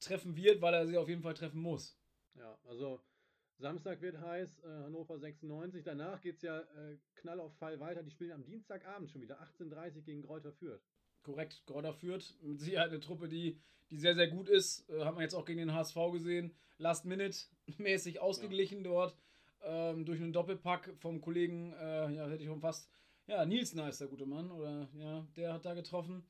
treffen 0.00 0.36
wird, 0.36 0.60
weil 0.60 0.74
er 0.74 0.86
sie 0.86 0.98
auf 0.98 1.08
jeden 1.08 1.22
Fall 1.22 1.34
treffen 1.34 1.60
muss. 1.60 1.98
Ja, 2.34 2.58
also 2.68 3.00
Samstag 3.58 4.00
wird 4.00 4.20
heiß, 4.20 4.60
äh, 4.60 4.68
Hannover 4.84 5.18
96. 5.18 5.82
Danach 5.82 6.20
geht 6.20 6.36
es 6.36 6.42
ja 6.42 6.60
äh, 6.60 6.98
Knall 7.16 7.40
auf 7.40 7.56
Fall 7.56 7.80
weiter. 7.80 8.02
Die 8.02 8.10
spielen 8.10 8.32
am 8.32 8.44
Dienstagabend 8.44 9.10
schon 9.10 9.20
wieder 9.20 9.40
18.30 9.42 10.02
gegen 10.02 10.22
Kräuter 10.22 10.52
Fürth. 10.52 10.82
Korrekt, 11.28 11.62
Grodder 11.66 11.92
führt. 11.92 12.34
Mit 12.40 12.58
Sicherheit 12.58 12.88
eine 12.88 13.00
Truppe, 13.00 13.28
die, 13.28 13.60
die 13.90 13.98
sehr, 13.98 14.14
sehr 14.14 14.28
gut 14.28 14.48
ist. 14.48 14.88
Äh, 14.88 15.04
hat 15.04 15.12
man 15.12 15.22
jetzt 15.22 15.34
auch 15.34 15.44
gegen 15.44 15.58
den 15.58 15.74
HSV 15.74 15.94
gesehen. 16.10 16.54
Last 16.78 17.04
Minute 17.04 17.36
mäßig 17.76 18.20
ausgeglichen 18.20 18.82
dort. 18.82 19.14
Ähm, 19.62 20.06
durch 20.06 20.22
einen 20.22 20.32
Doppelpack 20.32 20.94
vom 20.96 21.20
Kollegen, 21.20 21.74
äh, 21.74 22.14
ja, 22.14 22.28
hätte 22.28 22.42
ich 22.42 22.48
schon 22.48 22.62
fast. 22.62 22.88
Ja, 23.26 23.44
Nielsen 23.44 23.82
heißt 23.82 24.00
der 24.00 24.08
gute 24.08 24.24
Mann. 24.24 24.50
Oder 24.50 24.88
ja, 24.98 25.26
der 25.36 25.52
hat 25.52 25.66
da 25.66 25.74
getroffen. 25.74 26.24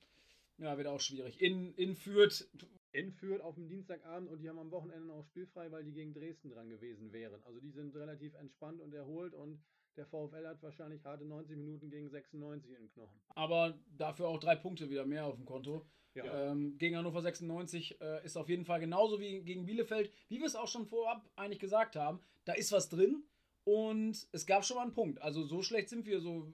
Ja, 0.57 0.77
wird 0.77 0.89
auch 0.89 1.01
schwierig. 1.01 1.41
In, 1.41 1.75
in 1.75 1.95
Fürth. 1.95 2.49
In 2.91 3.13
Fürth 3.13 3.43
auf 3.43 3.55
dem 3.55 3.69
Dienstagabend 3.69 4.29
und 4.29 4.41
die 4.41 4.49
haben 4.49 4.59
am 4.59 4.73
Wochenende 4.73 5.15
auch 5.15 5.25
spielfrei, 5.27 5.71
weil 5.71 5.85
die 5.85 5.93
gegen 5.93 6.13
Dresden 6.13 6.51
dran 6.51 6.69
gewesen 6.71 7.13
wären. 7.13 7.41
Also 7.45 7.61
die 7.61 7.71
sind 7.71 7.95
relativ 7.95 8.35
entspannt 8.35 8.81
und 8.81 8.93
erholt 8.93 9.35
und 9.35 9.61
der 9.99 10.07
VfL 10.07 10.47
hat 10.47 10.63
wahrscheinlich 10.63 11.05
harte 11.05 11.25
90 11.25 11.57
Minuten 11.57 11.91
gegen 11.91 12.09
96 12.09 12.71
in 12.71 12.83
den 12.83 12.91
Knochen. 12.91 13.21
Aber 13.35 13.79
dafür 13.97 14.29
auch 14.29 14.39
drei 14.39 14.55
Punkte 14.57 14.89
wieder 14.89 15.05
mehr 15.05 15.27
auf 15.27 15.35
dem 15.35 15.45
Konto. 15.45 15.85
Ja. 16.15 16.51
Ähm, 16.51 16.79
gegen 16.79 16.97
Hannover 16.97 17.21
96 17.21 18.01
äh, 18.01 18.25
ist 18.25 18.37
auf 18.37 18.49
jeden 18.49 18.65
Fall 18.65 18.81
genauso 18.81 19.21
wie 19.21 19.43
gegen 19.43 19.67
Bielefeld, 19.67 20.11
wie 20.29 20.39
wir 20.39 20.47
es 20.47 20.57
auch 20.57 20.69
schon 20.69 20.87
vorab 20.87 21.29
eigentlich 21.37 21.61
gesagt 21.61 21.97
haben. 21.97 22.21
Da 22.45 22.55
ist 22.55 22.73
was 22.73 22.89
drin 22.89 23.25
und 23.65 24.27
es 24.33 24.47
gab 24.47 24.65
schon 24.65 24.77
mal 24.77 24.85
einen 24.85 24.95
Punkt. 24.95 25.21
Also 25.21 25.45
so 25.45 25.63
schlecht 25.63 25.89
sind 25.91 26.07
wir 26.07 26.21
so. 26.21 26.53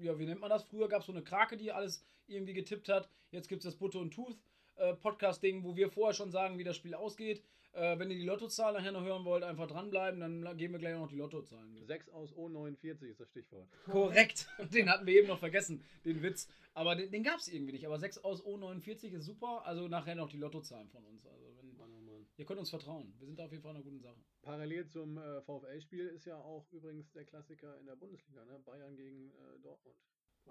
Ja, 0.00 0.18
wie 0.18 0.26
nennt 0.26 0.40
man 0.40 0.50
das? 0.50 0.64
Früher 0.64 0.88
gab 0.88 1.00
es 1.00 1.06
so 1.06 1.12
eine 1.12 1.22
Krake, 1.22 1.56
die 1.56 1.72
alles 1.72 2.04
irgendwie 2.26 2.54
getippt 2.54 2.88
hat. 2.88 3.08
Jetzt 3.30 3.48
gibt 3.48 3.64
es 3.64 3.64
das 3.64 3.76
Butter 3.76 4.00
und 4.00 4.12
Tooth 4.12 4.38
äh, 4.76 4.94
Podcast-Ding, 4.94 5.64
wo 5.64 5.76
wir 5.76 5.90
vorher 5.90 6.14
schon 6.14 6.30
sagen, 6.30 6.58
wie 6.58 6.64
das 6.64 6.76
Spiel 6.76 6.94
ausgeht. 6.94 7.42
Äh, 7.74 7.98
wenn 7.98 8.08
ihr 8.08 8.16
die 8.16 8.24
Lottozahlen 8.24 8.76
nachher 8.76 8.92
noch 8.92 9.02
hören 9.02 9.24
wollt, 9.24 9.42
einfach 9.42 9.66
dranbleiben, 9.66 10.20
dann 10.20 10.56
geben 10.56 10.74
wir 10.74 10.78
gleich 10.78 10.94
noch 10.94 11.08
die 11.08 11.16
Lottozahlen. 11.16 11.76
6 11.84 12.08
aus 12.10 12.32
O49 12.34 13.02
ist 13.02 13.18
das 13.18 13.28
Stichwort. 13.28 13.68
Korrekt. 13.86 14.48
Den 14.72 14.88
hatten 14.88 15.06
wir 15.06 15.14
eben 15.14 15.26
noch 15.26 15.40
vergessen, 15.40 15.82
den 16.04 16.22
Witz. 16.22 16.48
Aber 16.72 16.94
den, 16.94 17.10
den 17.10 17.24
gab 17.24 17.38
es 17.38 17.48
irgendwie 17.48 17.72
nicht. 17.72 17.86
Aber 17.86 17.98
6 17.98 18.18
aus 18.18 18.44
O49 18.44 19.10
ist 19.10 19.24
super. 19.24 19.66
Also 19.66 19.88
nachher 19.88 20.14
noch 20.14 20.28
die 20.28 20.36
Lottozahlen 20.36 20.88
von 20.88 21.04
uns. 21.04 21.26
Also 21.26 21.46
wenn, 21.56 21.76
Mann, 21.76 21.90
oh 21.92 22.12
Mann. 22.12 22.26
ihr 22.36 22.44
könnt 22.44 22.60
uns 22.60 22.70
vertrauen. 22.70 23.12
Wir 23.18 23.26
sind 23.26 23.38
da 23.38 23.46
auf 23.46 23.50
jeden 23.50 23.62
Fall 23.62 23.72
in 23.72 23.76
einer 23.76 23.84
guten 23.84 24.00
Sache. 24.00 24.20
Parallel 24.42 24.86
zum 24.86 25.18
äh, 25.18 25.42
VfL-Spiel 25.42 26.06
ist 26.08 26.26
ja 26.26 26.36
auch 26.36 26.70
übrigens 26.70 27.10
der 27.10 27.24
Klassiker 27.24 27.78
in 27.80 27.86
der 27.86 27.96
Bundesliga, 27.96 28.44
ne? 28.44 28.60
Bayern 28.64 28.94
gegen 28.96 29.30
äh, 29.30 29.60
Dortmund. 29.62 29.96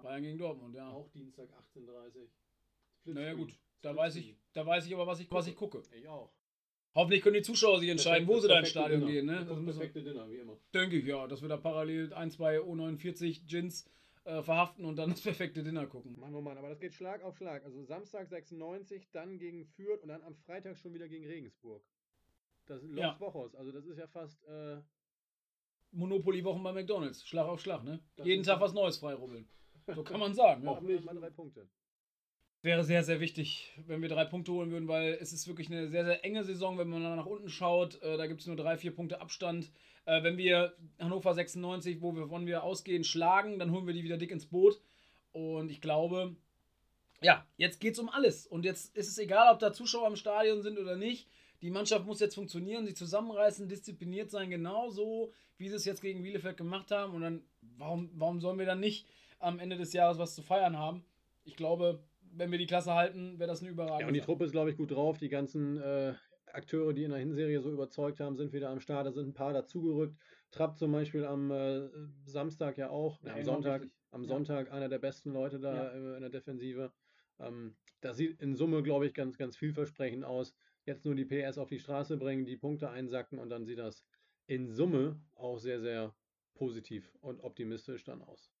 Bayern 0.02 0.22
gegen 0.22 0.38
Dortmund, 0.38 0.74
ja. 0.74 0.90
Auch 0.90 1.08
Dienstag 1.10 1.48
18.30 1.74 2.28
Naja 3.04 3.32
gut, 3.34 3.58
da 3.80 3.96
weiß 3.96 4.16
ich, 4.16 4.36
da 4.52 4.66
weiß 4.66 4.86
ich 4.86 4.94
aber, 4.94 5.06
was 5.06 5.20
ich, 5.20 5.30
was 5.30 5.46
ich 5.46 5.56
gucke. 5.56 5.82
Ich 5.92 6.08
auch. 6.08 6.34
Hoffentlich 6.94 7.22
können 7.22 7.34
die 7.34 7.42
Zuschauer 7.42 7.80
sich 7.80 7.88
entscheiden, 7.88 8.28
wo 8.28 8.34
Das 8.34 8.42
sie 8.42 8.48
da 8.48 8.58
ins 8.60 8.68
Stadion 8.68 9.00
Dinner. 9.00 9.12
gehen. 9.12 9.26
Ne? 9.26 9.36
Das 9.38 9.48
Das 9.48 9.58
müssen 9.58 9.66
wir, 9.66 9.72
perfekte 9.88 10.02
Dinner, 10.02 10.30
wie 10.30 10.36
immer. 10.36 10.56
denke 10.72 10.96
ich, 10.98 11.04
ja, 11.06 11.26
dass 11.26 11.42
wir 11.42 11.48
da 11.48 11.56
parallel 11.56 12.12
ein, 12.14 12.30
zwei 12.30 12.58
O49 12.58 13.46
Gins 13.48 13.90
äh, 14.24 14.42
verhaften 14.42 14.84
und 14.84 14.96
dann 14.96 15.10
das 15.10 15.20
perfekte 15.20 15.62
Dinner 15.64 15.86
gucken. 15.86 16.18
Mann, 16.20 16.34
oh 16.34 16.40
Mann, 16.40 16.56
aber 16.56 16.68
das 16.68 16.78
geht 16.78 16.94
Schlag 16.94 17.22
auf 17.24 17.36
Schlag. 17.36 17.64
Also 17.64 17.82
Samstag 17.82 18.28
96, 18.28 19.10
dann 19.12 19.38
gegen 19.38 19.64
Fürth 19.66 20.02
und 20.02 20.08
dann 20.08 20.22
am 20.22 20.34
Freitag 20.36 20.78
schon 20.78 20.94
wieder 20.94 21.08
gegen 21.08 21.26
Regensburg. 21.26 21.82
Das 22.66 22.82
ist 22.82 22.90
Los 22.90 23.00
Ja. 23.00 23.16
Wochos, 23.20 23.54
also 23.56 23.72
das 23.72 23.84
ist 23.86 23.98
ja 23.98 24.06
fast, 24.06 24.42
äh, 24.44 24.80
Monopoly-Wochen 25.92 26.62
bei 26.62 26.72
McDonalds. 26.72 27.26
Schlag 27.26 27.46
auf 27.46 27.60
Schlag, 27.60 27.84
ne? 27.84 28.00
Das 28.16 28.26
Jeden 28.26 28.40
ist 28.40 28.46
Tag 28.46 28.60
was 28.60 28.72
Neues 28.72 28.98
freirubbeln. 28.98 29.48
So 29.94 30.02
kann 30.02 30.18
man 30.18 30.32
sagen. 30.32 30.64
ja. 30.64 30.80
Mal 30.80 31.14
drei 31.14 31.28
Punkte. 31.30 31.68
Wäre 32.64 32.82
sehr, 32.82 33.04
sehr 33.04 33.20
wichtig, 33.20 33.74
wenn 33.86 34.00
wir 34.00 34.08
drei 34.08 34.24
Punkte 34.24 34.50
holen 34.52 34.70
würden, 34.70 34.88
weil 34.88 35.18
es 35.20 35.34
ist 35.34 35.46
wirklich 35.46 35.70
eine 35.70 35.86
sehr, 35.90 36.06
sehr 36.06 36.24
enge 36.24 36.44
Saison, 36.44 36.78
wenn 36.78 36.88
man 36.88 37.02
nach 37.02 37.26
unten 37.26 37.50
schaut. 37.50 38.00
Äh, 38.00 38.16
da 38.16 38.26
gibt 38.26 38.40
es 38.40 38.46
nur 38.46 38.56
drei, 38.56 38.78
vier 38.78 38.94
Punkte 38.94 39.20
Abstand. 39.20 39.70
Äh, 40.06 40.22
wenn 40.22 40.38
wir 40.38 40.74
Hannover 40.98 41.34
96, 41.34 42.00
wo 42.00 42.14
wir, 42.14 42.22
wovon 42.22 42.46
wir 42.46 42.62
ausgehen, 42.62 43.04
schlagen, 43.04 43.58
dann 43.58 43.70
holen 43.70 43.86
wir 43.86 43.92
die 43.92 44.02
wieder 44.02 44.16
dick 44.16 44.30
ins 44.30 44.46
Boot. 44.46 44.80
Und 45.32 45.70
ich 45.70 45.82
glaube, 45.82 46.36
ja, 47.20 47.46
jetzt 47.58 47.80
geht 47.80 47.92
es 47.92 47.98
um 47.98 48.08
alles. 48.08 48.46
Und 48.46 48.64
jetzt 48.64 48.96
ist 48.96 49.08
es 49.08 49.18
egal, 49.18 49.52
ob 49.52 49.58
da 49.58 49.74
Zuschauer 49.74 50.08
im 50.08 50.16
Stadion 50.16 50.62
sind 50.62 50.78
oder 50.78 50.96
nicht. 50.96 51.28
Die 51.60 51.70
Mannschaft 51.70 52.06
muss 52.06 52.20
jetzt 52.20 52.34
funktionieren, 52.34 52.86
sich 52.86 52.96
zusammenreißen, 52.96 53.68
diszipliniert 53.68 54.30
sein, 54.30 54.48
genauso 54.48 55.34
wie 55.58 55.68
sie 55.68 55.76
es 55.76 55.84
jetzt 55.84 56.00
gegen 56.00 56.22
Bielefeld 56.22 56.56
gemacht 56.56 56.90
haben. 56.90 57.12
Und 57.12 57.20
dann, 57.20 57.42
warum, 57.76 58.08
warum 58.14 58.40
sollen 58.40 58.58
wir 58.58 58.64
dann 58.64 58.80
nicht 58.80 59.06
am 59.38 59.58
Ende 59.58 59.76
des 59.76 59.92
Jahres 59.92 60.16
was 60.16 60.34
zu 60.34 60.40
feiern 60.40 60.78
haben? 60.78 61.04
Ich 61.44 61.56
glaube, 61.56 62.02
wenn 62.36 62.50
wir 62.50 62.58
die 62.58 62.66
Klasse 62.66 62.94
halten, 62.94 63.38
wäre 63.38 63.48
das 63.48 63.60
eine 63.60 63.70
überragende 63.70 64.02
Ja, 64.02 64.08
und 64.08 64.14
die. 64.14 64.20
Truppe 64.20 64.44
ist, 64.44 64.52
glaube 64.52 64.70
ich, 64.70 64.76
gut 64.76 64.90
drauf. 64.90 65.18
Die 65.18 65.28
ganzen 65.28 65.76
äh, 65.78 66.14
Akteure, 66.52 66.92
die 66.92 67.04
in 67.04 67.10
der 67.10 67.18
Hinserie 67.20 67.60
so 67.60 67.72
überzeugt 67.72 68.20
haben, 68.20 68.36
sind 68.36 68.52
wieder 68.52 68.70
am 68.70 68.80
Start. 68.80 69.06
Da 69.06 69.12
sind 69.12 69.28
ein 69.28 69.34
paar 69.34 69.52
dazugerückt. 69.52 70.16
Trapp 70.50 70.78
zum 70.78 70.92
Beispiel 70.92 71.24
am 71.24 71.50
äh, 71.50 71.88
Samstag 72.26 72.78
ja 72.78 72.90
auch, 72.90 73.22
Ja, 73.22 73.32
am 73.34 73.40
enorm 73.40 73.62
Sonntag, 73.62 73.88
am 74.10 74.22
Ja. 74.22 74.28
Sonntag 74.28 74.70
einer 74.72 74.88
der 74.88 74.98
besten 74.98 75.32
Leute 75.32 75.58
da 75.58 75.74
Ja. 75.74 75.88
äh, 75.90 76.14
in 76.16 76.20
der 76.20 76.30
Defensive. 76.30 76.92
Ähm, 77.40 77.76
das 78.00 78.16
sieht 78.16 78.40
in 78.40 78.54
Summe, 78.54 78.82
glaube 78.82 79.06
ich, 79.06 79.14
ganz, 79.14 79.36
ganz 79.38 79.56
vielversprechend 79.56 80.24
aus. 80.24 80.54
Jetzt 80.84 81.04
nur 81.04 81.14
die 81.14 81.24
PS 81.24 81.58
auf 81.58 81.68
die 81.68 81.78
Straße 81.80 82.16
bringen, 82.18 82.44
die 82.44 82.56
Punkte 82.56 82.90
einsacken 82.90 83.38
und 83.38 83.48
dann 83.50 83.64
sieht 83.64 83.78
das 83.78 84.04
in 84.46 84.68
Summe 84.70 85.22
auch 85.34 85.58
sehr, 85.58 85.80
sehr 85.80 86.14
positiv 86.54 87.16
und 87.20 87.40
optimistisch 87.40 88.04
dann 88.04 88.22
aus. 88.22 88.53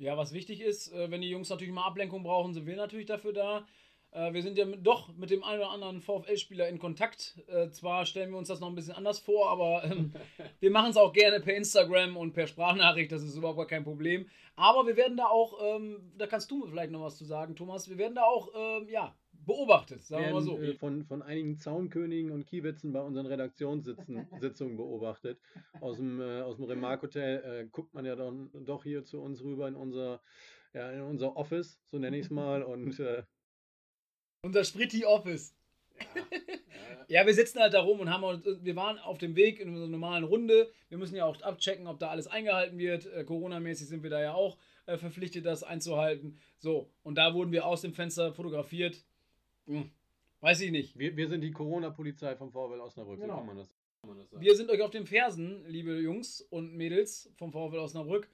Ja, 0.00 0.16
was 0.16 0.32
wichtig 0.32 0.62
ist, 0.62 0.92
äh, 0.94 1.10
wenn 1.10 1.20
die 1.20 1.28
Jungs 1.28 1.50
natürlich 1.50 1.74
mal 1.74 1.84
Ablenkung 1.84 2.22
brauchen, 2.22 2.54
sind 2.54 2.64
wir 2.64 2.74
natürlich 2.74 3.04
dafür 3.04 3.34
da. 3.34 3.66
Äh, 4.12 4.32
Wir 4.32 4.42
sind 4.42 4.56
ja 4.56 4.64
doch 4.64 5.14
mit 5.14 5.28
dem 5.28 5.44
einen 5.44 5.60
oder 5.60 5.70
anderen 5.72 6.00
VfL-Spieler 6.00 6.70
in 6.70 6.78
Kontakt. 6.78 7.38
Äh, 7.48 7.68
Zwar 7.68 8.06
stellen 8.06 8.30
wir 8.30 8.38
uns 8.38 8.48
das 8.48 8.60
noch 8.60 8.68
ein 8.68 8.74
bisschen 8.74 8.94
anders 8.94 9.18
vor, 9.18 9.50
aber 9.50 9.84
ähm, 9.84 10.14
wir 10.60 10.70
machen 10.70 10.92
es 10.92 10.96
auch 10.96 11.12
gerne 11.12 11.40
per 11.40 11.54
Instagram 11.54 12.16
und 12.16 12.32
per 12.32 12.46
Sprachnachricht, 12.46 13.12
das 13.12 13.22
ist 13.22 13.36
überhaupt 13.36 13.58
gar 13.58 13.66
kein 13.66 13.84
Problem. 13.84 14.26
Aber 14.56 14.86
wir 14.86 14.96
werden 14.96 15.18
da 15.18 15.26
auch, 15.26 15.60
ähm, 15.62 16.12
da 16.16 16.26
kannst 16.26 16.50
du 16.50 16.66
vielleicht 16.66 16.92
noch 16.92 17.02
was 17.02 17.18
zu 17.18 17.26
sagen, 17.26 17.54
Thomas, 17.54 17.90
wir 17.90 17.98
werden 17.98 18.14
da 18.14 18.22
auch, 18.22 18.48
ähm, 18.56 18.88
ja, 18.88 19.14
beobachtet, 19.46 20.02
sagen 20.02 20.26
wir 20.26 20.32
mal 20.32 20.42
so. 20.42 20.60
werden, 20.60 20.74
äh, 20.74 20.78
von, 20.78 21.04
von 21.04 21.22
einigen 21.22 21.56
Zaunkönigen 21.56 22.30
und 22.30 22.46
Kiewitzen 22.46 22.92
bei 22.92 23.00
unseren 23.00 23.26
Redaktionssitzungen 23.26 24.26
Sitzungen 24.40 24.76
beobachtet. 24.76 25.38
Aus 25.80 25.96
dem, 25.96 26.20
äh, 26.20 26.40
aus 26.40 26.56
dem 26.56 26.66
Remark-Hotel 26.66 27.42
äh, 27.44 27.68
guckt 27.70 27.94
man 27.94 28.04
ja 28.04 28.16
dann 28.16 28.50
doch 28.64 28.84
hier 28.84 29.04
zu 29.04 29.20
uns 29.20 29.42
rüber 29.42 29.68
in 29.68 29.74
unser, 29.74 30.20
ja, 30.72 30.90
in 30.90 31.02
unser 31.02 31.36
Office, 31.36 31.80
so 31.86 31.98
nenne 31.98 32.18
ich 32.18 32.26
es 32.26 32.30
mal. 32.30 32.62
Und 32.62 32.98
äh, 33.00 33.22
Unser 34.42 34.64
Spritti 34.64 35.04
Office. 35.04 35.54
ja, 37.08 37.20
Ja, 37.20 37.26
wir 37.26 37.34
sitzen 37.34 37.58
halt 37.58 37.74
da 37.74 37.80
rum 37.80 37.98
und 37.98 38.08
haben 38.08 38.22
uns, 38.22 38.46
wir 38.62 38.76
waren 38.76 38.98
auf 39.00 39.18
dem 39.18 39.34
Weg 39.34 39.58
in 39.58 39.68
unserer 39.70 39.88
normalen 39.88 40.22
Runde. 40.22 40.70
Wir 40.88 40.96
müssen 40.96 41.16
ja 41.16 41.24
auch 41.24 41.42
abchecken, 41.42 41.88
ob 41.88 41.98
da 41.98 42.08
alles 42.08 42.28
eingehalten 42.28 42.78
wird. 42.78 43.06
Äh, 43.06 43.24
Corona-mäßig 43.24 43.88
sind 43.88 44.04
wir 44.04 44.10
da 44.10 44.20
ja 44.20 44.34
auch 44.34 44.56
äh, 44.86 44.96
verpflichtet, 44.96 45.44
das 45.44 45.64
einzuhalten. 45.64 46.38
So, 46.58 46.88
und 47.02 47.16
da 47.16 47.34
wurden 47.34 47.50
wir 47.50 47.66
aus 47.66 47.80
dem 47.80 47.94
Fenster 47.94 48.32
fotografiert. 48.32 49.04
Hm, 49.70 49.90
weiß 50.40 50.60
ich 50.62 50.70
nicht. 50.70 50.98
wir, 50.98 51.16
wir 51.16 51.28
sind 51.28 51.40
die 51.42 51.52
Corona-Polizei 51.52 52.36
vom 52.36 52.50
VfL 52.50 52.80
Osnabrück, 52.80 53.20
Genau. 53.20 53.34
so 53.34 53.38
kann 53.38 53.46
man 53.46 53.56
das, 53.56 53.76
kann 54.00 54.10
man 54.10 54.18
das 54.18 54.30
sagen. 54.30 54.42
Wir 54.42 54.56
sind 54.56 54.70
euch 54.70 54.82
auf 54.82 54.90
den 54.90 55.06
Fersen, 55.06 55.64
liebe 55.66 55.98
Jungs 56.00 56.40
und 56.42 56.74
Mädels 56.74 57.32
vom 57.36 57.52
VfL 57.52 57.78
Osnabrück. 57.78 58.28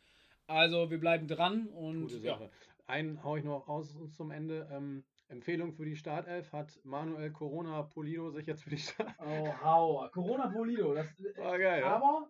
Also, 0.46 0.90
wir 0.90 0.98
bleiben 0.98 1.26
dran 1.26 1.66
und 1.68 2.02
Gute 2.02 2.18
ja, 2.18 2.34
Sache. 2.34 2.50
Einen 2.86 3.22
hau 3.24 3.36
ich 3.36 3.42
noch 3.44 3.66
raus 3.68 3.98
zum 4.16 4.30
Ende. 4.30 4.68
Ähm, 4.72 5.02
Empfehlung 5.28 5.72
für 5.72 5.84
die 5.84 5.96
Startelf 5.96 6.52
hat 6.52 6.78
Manuel 6.84 7.32
Corona 7.32 7.82
Polido 7.82 8.30
sich 8.30 8.46
jetzt 8.46 8.62
für 8.62 8.70
die 8.70 8.78
Start. 8.78 9.12
Oh, 9.18 9.48
hau. 9.64 10.08
Corona 10.12 10.46
Polido. 10.48 10.94
Das, 10.94 11.08
War 11.36 11.58
geil, 11.58 11.80
ja? 11.80 11.96
aber 11.96 12.28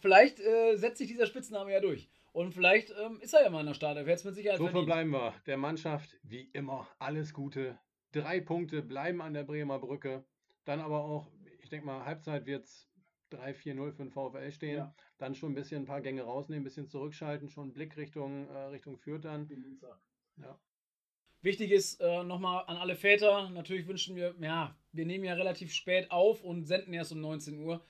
vielleicht 0.00 0.40
äh, 0.40 0.74
setzt 0.76 0.96
sich 0.98 1.08
dieser 1.08 1.26
Spitzname 1.26 1.70
ja 1.70 1.80
durch. 1.80 2.08
Und 2.32 2.54
vielleicht 2.54 2.90
ähm, 2.98 3.20
ist 3.20 3.34
er 3.34 3.42
ja 3.42 3.50
mal 3.50 3.60
in 3.60 3.66
der 3.66 3.74
Startelf. 3.74 4.08
Jetzt 4.08 4.24
mit 4.24 4.34
Sicherheit 4.34 4.56
So 4.56 4.64
verdient. 4.64 4.86
verbleiben 4.86 5.12
wir. 5.12 5.34
Der 5.46 5.58
Mannschaft, 5.58 6.18
wie 6.22 6.48
immer, 6.54 6.88
alles 6.98 7.34
Gute. 7.34 7.78
Drei 8.12 8.40
Punkte 8.40 8.82
bleiben 8.82 9.20
an 9.20 9.34
der 9.34 9.44
Bremer 9.44 9.78
Brücke. 9.78 10.24
Dann 10.64 10.80
aber 10.80 11.04
auch, 11.04 11.30
ich 11.62 11.68
denke 11.68 11.86
mal, 11.86 12.04
Halbzeit 12.04 12.46
wird 12.46 12.64
es 12.64 12.88
3-4-0 13.32 13.92
für 13.92 14.02
den 14.04 14.10
VfL 14.10 14.50
stehen. 14.50 14.76
Ja. 14.76 14.94
Dann 15.18 15.34
schon 15.34 15.52
ein 15.52 15.54
bisschen 15.54 15.82
ein 15.82 15.86
paar 15.86 16.00
Gänge 16.00 16.22
rausnehmen, 16.22 16.62
ein 16.62 16.64
bisschen 16.64 16.88
zurückschalten, 16.88 17.48
schon 17.48 17.64
einen 17.64 17.72
Blick 17.72 17.96
Richtung, 17.96 18.48
äh, 18.48 18.58
Richtung 18.68 18.96
Fürth 18.98 19.24
dann. 19.24 19.48
Ja. 20.36 20.58
Wichtig 21.40 21.70
ist 21.70 22.00
äh, 22.00 22.24
nochmal 22.24 22.64
an 22.66 22.76
alle 22.76 22.96
Väter, 22.96 23.48
natürlich 23.50 23.86
wünschen 23.86 24.16
wir, 24.16 24.34
ja, 24.40 24.76
wir 24.92 25.06
nehmen 25.06 25.24
ja 25.24 25.34
relativ 25.34 25.72
spät 25.72 26.10
auf 26.10 26.42
und 26.42 26.64
senden 26.64 26.92
erst 26.92 27.12
um 27.12 27.20
19 27.20 27.60
Uhr. 27.60 27.84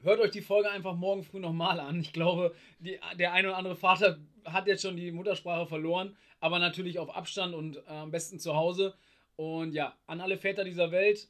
Hört 0.00 0.20
euch 0.20 0.30
die 0.30 0.40
Folge 0.40 0.70
einfach 0.70 0.94
morgen 0.94 1.22
früh 1.22 1.40
nochmal 1.40 1.80
an. 1.80 2.00
Ich 2.00 2.12
glaube, 2.12 2.54
die, 2.78 2.98
der 3.18 3.32
ein 3.32 3.44
oder 3.44 3.56
andere 3.56 3.76
Vater 3.76 4.18
hat 4.44 4.68
jetzt 4.68 4.82
schon 4.82 4.96
die 4.96 5.12
Muttersprache 5.12 5.66
verloren, 5.66 6.16
aber 6.40 6.58
natürlich 6.60 6.98
auf 6.98 7.14
Abstand 7.14 7.54
und 7.54 7.76
äh, 7.76 7.88
am 7.88 8.10
besten 8.10 8.38
zu 8.38 8.54
Hause. 8.54 8.94
Und 9.38 9.72
ja, 9.72 9.96
an 10.08 10.20
alle 10.20 10.36
Väter 10.36 10.64
dieser 10.64 10.90
Welt, 10.90 11.28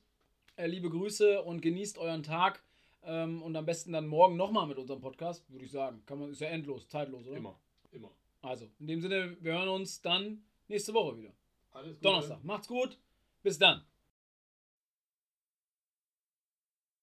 äh, 0.57 0.67
liebe 0.67 0.89
Grüße 0.89 1.43
und 1.43 1.61
genießt 1.61 1.99
euren 1.99 2.23
Tag. 2.23 2.63
Ähm, 3.03 3.43
und 3.43 3.55
am 3.55 3.67
besten 3.67 3.93
dann 3.93 4.07
morgen 4.07 4.39
nochmal 4.39 4.67
mit 4.67 4.79
unserem 4.79 5.03
Podcast, 5.03 5.49
würde 5.51 5.67
ich 5.67 5.71
sagen. 5.71 6.03
Kann 6.07 6.19
man, 6.19 6.31
ist 6.31 6.41
ja 6.41 6.49
endlos, 6.49 6.89
zeitlos, 6.89 7.27
oder? 7.27 7.37
Immer, 7.37 7.61
immer. 7.93 8.11
Also, 8.41 8.67
in 8.79 8.87
dem 8.87 9.03
Sinne, 9.03 9.37
wir 9.41 9.53
hören 9.53 9.69
uns 9.69 10.01
dann 10.01 10.43
nächste 10.69 10.95
Woche 10.95 11.19
wieder. 11.19 11.35
Alles 11.71 11.97
Gute. 11.97 12.03
Donnerstag. 12.03 12.43
Macht's 12.45 12.67
gut. 12.67 12.99
Bis 13.43 13.59
dann. 13.59 13.85